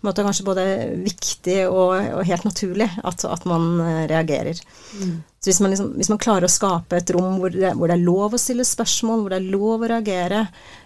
Men 0.00 0.10
at 0.10 0.18
det 0.18 0.22
er 0.22 0.28
kanskje 0.28 0.48
både 0.48 0.66
viktig 1.06 1.58
og, 1.70 1.94
og 2.18 2.26
helt 2.28 2.48
naturlig 2.48 2.90
at, 3.02 3.24
at 3.24 3.46
man 3.48 3.68
eh, 3.84 4.02
reagerer. 4.12 4.60
Mm. 5.00 5.16
Så 5.40 5.50
hvis 5.50 5.62
man, 5.62 5.72
liksom, 5.72 5.92
hvis 5.96 6.10
man, 6.12 6.20
klarer 6.22 6.48
å 6.48 6.52
skape 6.52 6.98
et 6.98 7.14
rom 7.14 7.38
hvor 7.40 7.54
det, 7.54 7.72
hvor 7.78 7.88
det, 7.88 7.96
er 7.96 8.08
lov 8.08 8.34
å 8.34 8.40
stille 8.40 8.66
spørsmål, 8.66 9.22
hvor 9.22 9.32
det 9.32 9.40
er 9.40 9.52
lov 9.54 9.84
å 9.86 9.90
reagere, 9.92 10.42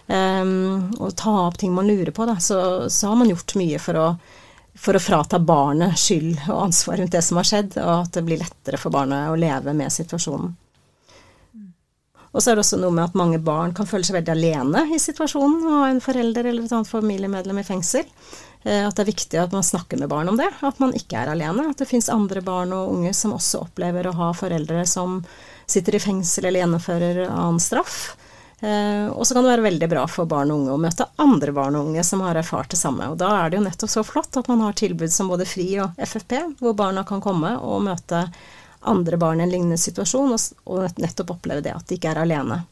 um, 0.07 0.91
og 1.01 1.15
ta 1.17 1.33
opp 1.47 1.57
ting 1.63 1.73
man 1.73 1.89
lurer 1.89 2.13
på, 2.13 2.27
da, 2.29 2.37
så, 2.43 2.61
så 2.93 3.09
har 3.09 3.17
man 3.17 3.31
gjort 3.33 3.57
mye 3.61 3.81
for 3.83 4.01
å 4.01 4.13
for 4.81 4.97
å 4.97 5.03
frata 5.03 5.37
barnet 5.43 5.99
skyld 5.99 6.47
og 6.47 6.61
ansvar 6.63 7.01
rundt 7.01 7.13
det 7.13 7.21
som 7.27 7.37
har 7.37 7.49
skjedd, 7.49 7.75
og 7.83 7.91
at 8.07 8.15
det 8.17 8.23
blir 8.25 8.41
lettere 8.41 8.79
for 8.81 8.95
barnet 8.95 9.29
å 9.29 9.37
leve 9.37 9.75
med 9.77 9.93
situasjonen. 9.93 10.55
Og 12.31 12.43
så 12.43 12.53
er 12.53 12.59
det 12.59 12.63
også 12.63 12.79
noe 12.79 12.95
med 12.95 13.09
at 13.09 13.17
mange 13.19 13.41
barn 13.43 13.73
kan 13.75 13.89
føle 13.91 14.07
seg 14.07 14.21
veldig 14.21 14.35
alene 14.37 14.85
i 14.95 15.01
situasjonen 15.03 15.65
og 15.67 15.81
ha 15.81 15.89
en 15.91 16.03
forelder 16.05 16.47
eller 16.47 16.69
et 16.69 16.75
annet 16.77 16.91
familiemedlem 16.91 17.59
i 17.59 17.67
fengsel. 17.67 18.07
Eh, 18.63 18.85
at 18.87 18.95
det 18.95 19.05
er 19.05 19.11
viktig 19.11 19.41
at 19.43 19.57
man 19.57 19.67
snakker 19.67 19.99
med 19.99 20.11
barn 20.13 20.31
om 20.31 20.39
det, 20.39 20.47
at 20.47 20.83
man 20.83 20.95
ikke 20.97 21.19
er 21.19 21.33
alene. 21.33 21.71
At 21.73 21.83
det 21.83 21.91
fins 21.91 22.11
andre 22.13 22.43
barn 22.47 22.75
og 22.77 22.95
unge 22.95 23.13
som 23.17 23.35
også 23.35 23.65
opplever 23.67 24.07
å 24.07 24.17
ha 24.19 24.33
foreldre 24.37 24.85
som 24.87 25.21
sitter 25.71 25.99
i 25.99 26.03
fengsel 26.03 26.47
eller 26.47 26.65
gjennomfører 26.65 27.25
annen 27.27 27.63
straff. 27.63 28.13
Eh, 28.61 29.09
og 29.09 29.25
så 29.25 29.35
kan 29.35 29.47
det 29.47 29.55
være 29.55 29.65
veldig 29.65 29.89
bra 29.89 30.05
for 30.11 30.29
barn 30.29 30.53
og 30.53 30.61
unge 30.61 30.75
å 30.75 30.81
møte 30.83 31.09
andre 31.23 31.55
barn 31.57 31.79
og 31.79 31.91
unge 31.91 32.05
som 32.05 32.21
har 32.27 32.37
erfart 32.37 32.71
det 32.75 32.81
samme. 32.81 33.09
Og 33.09 33.19
da 33.21 33.33
er 33.39 33.51
det 33.51 33.59
jo 33.59 33.65
nettopp 33.65 33.93
så 33.95 34.05
flott 34.05 34.37
at 34.37 34.51
man 34.53 34.61
har 34.67 34.77
tilbud 34.77 35.11
som 35.13 35.33
både 35.33 35.49
FRI 35.49 35.71
og 35.83 35.99
FFP, 35.99 36.37
hvor 36.61 36.77
barna 36.77 37.07
kan 37.09 37.25
komme 37.25 37.57
og 37.59 37.87
møte 37.89 38.27
andre 38.81 39.17
barn 39.21 39.41
i 39.41 39.45
en 39.45 39.53
lignende 39.53 39.79
situasjon, 39.79 40.37
og, 40.65 40.85
nettopp 40.97 41.37
oppleve 41.37 41.65
det 41.65 41.75
at 41.77 41.89
de 41.89 41.99
ikke 41.99 42.15
er 42.15 42.23
alene. 42.23 42.63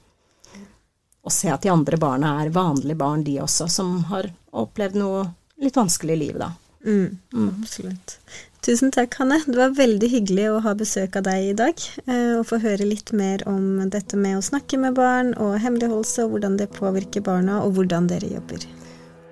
Og 1.26 1.34
se 1.34 1.50
at 1.52 1.64
de 1.64 1.72
andre 1.72 1.98
barna 2.00 2.38
er 2.42 2.54
vanlige 2.54 2.96
barn, 2.96 3.24
de 3.24 3.36
også, 3.44 3.68
som 3.68 3.98
har 4.12 4.30
opplevd 4.56 4.96
noe 4.96 5.26
litt 5.60 5.76
vanskelig 5.76 6.14
i 6.14 6.22
livet, 6.22 6.40
da. 6.46 6.52
Mm, 6.86 7.18
mm. 7.34 7.50
Absolutt. 7.62 8.18
Tusen 8.64 8.92
takk, 8.94 9.14
Hanne. 9.18 9.40
Det 9.46 9.58
var 9.58 9.74
veldig 9.76 10.08
hyggelig 10.12 10.46
å 10.50 10.62
ha 10.64 10.74
besøk 10.78 11.18
av 11.18 11.26
deg 11.28 11.50
i 11.50 11.56
dag. 11.58 11.84
Eh, 12.06 12.38
og 12.38 12.46
få 12.48 12.60
høre 12.62 12.86
litt 12.86 13.12
mer 13.16 13.44
om 13.50 13.84
dette 13.90 14.18
med 14.18 14.38
å 14.38 14.44
snakke 14.44 14.80
med 14.80 14.96
barn 14.98 15.34
og 15.36 15.58
hemmeligholdelse, 15.62 16.24
og 16.24 16.36
hvordan 16.36 16.58
det 16.60 16.70
påvirker 16.78 17.24
barna, 17.26 17.60
og 17.66 17.76
hvordan 17.76 18.08
dere 18.10 18.32
jobber. 18.32 18.66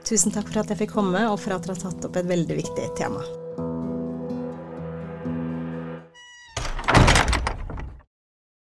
Tusen 0.06 0.34
takk 0.34 0.52
for 0.52 0.62
at 0.62 0.70
jeg 0.70 0.84
fikk 0.84 0.94
komme, 0.98 1.26
og 1.30 1.40
for 1.42 1.56
at 1.56 1.66
dere 1.66 1.78
har 1.78 1.88
tatt 1.88 2.08
opp 2.10 2.20
et 2.20 2.30
veldig 2.30 2.62
viktig 2.62 2.92
tema. 2.98 3.24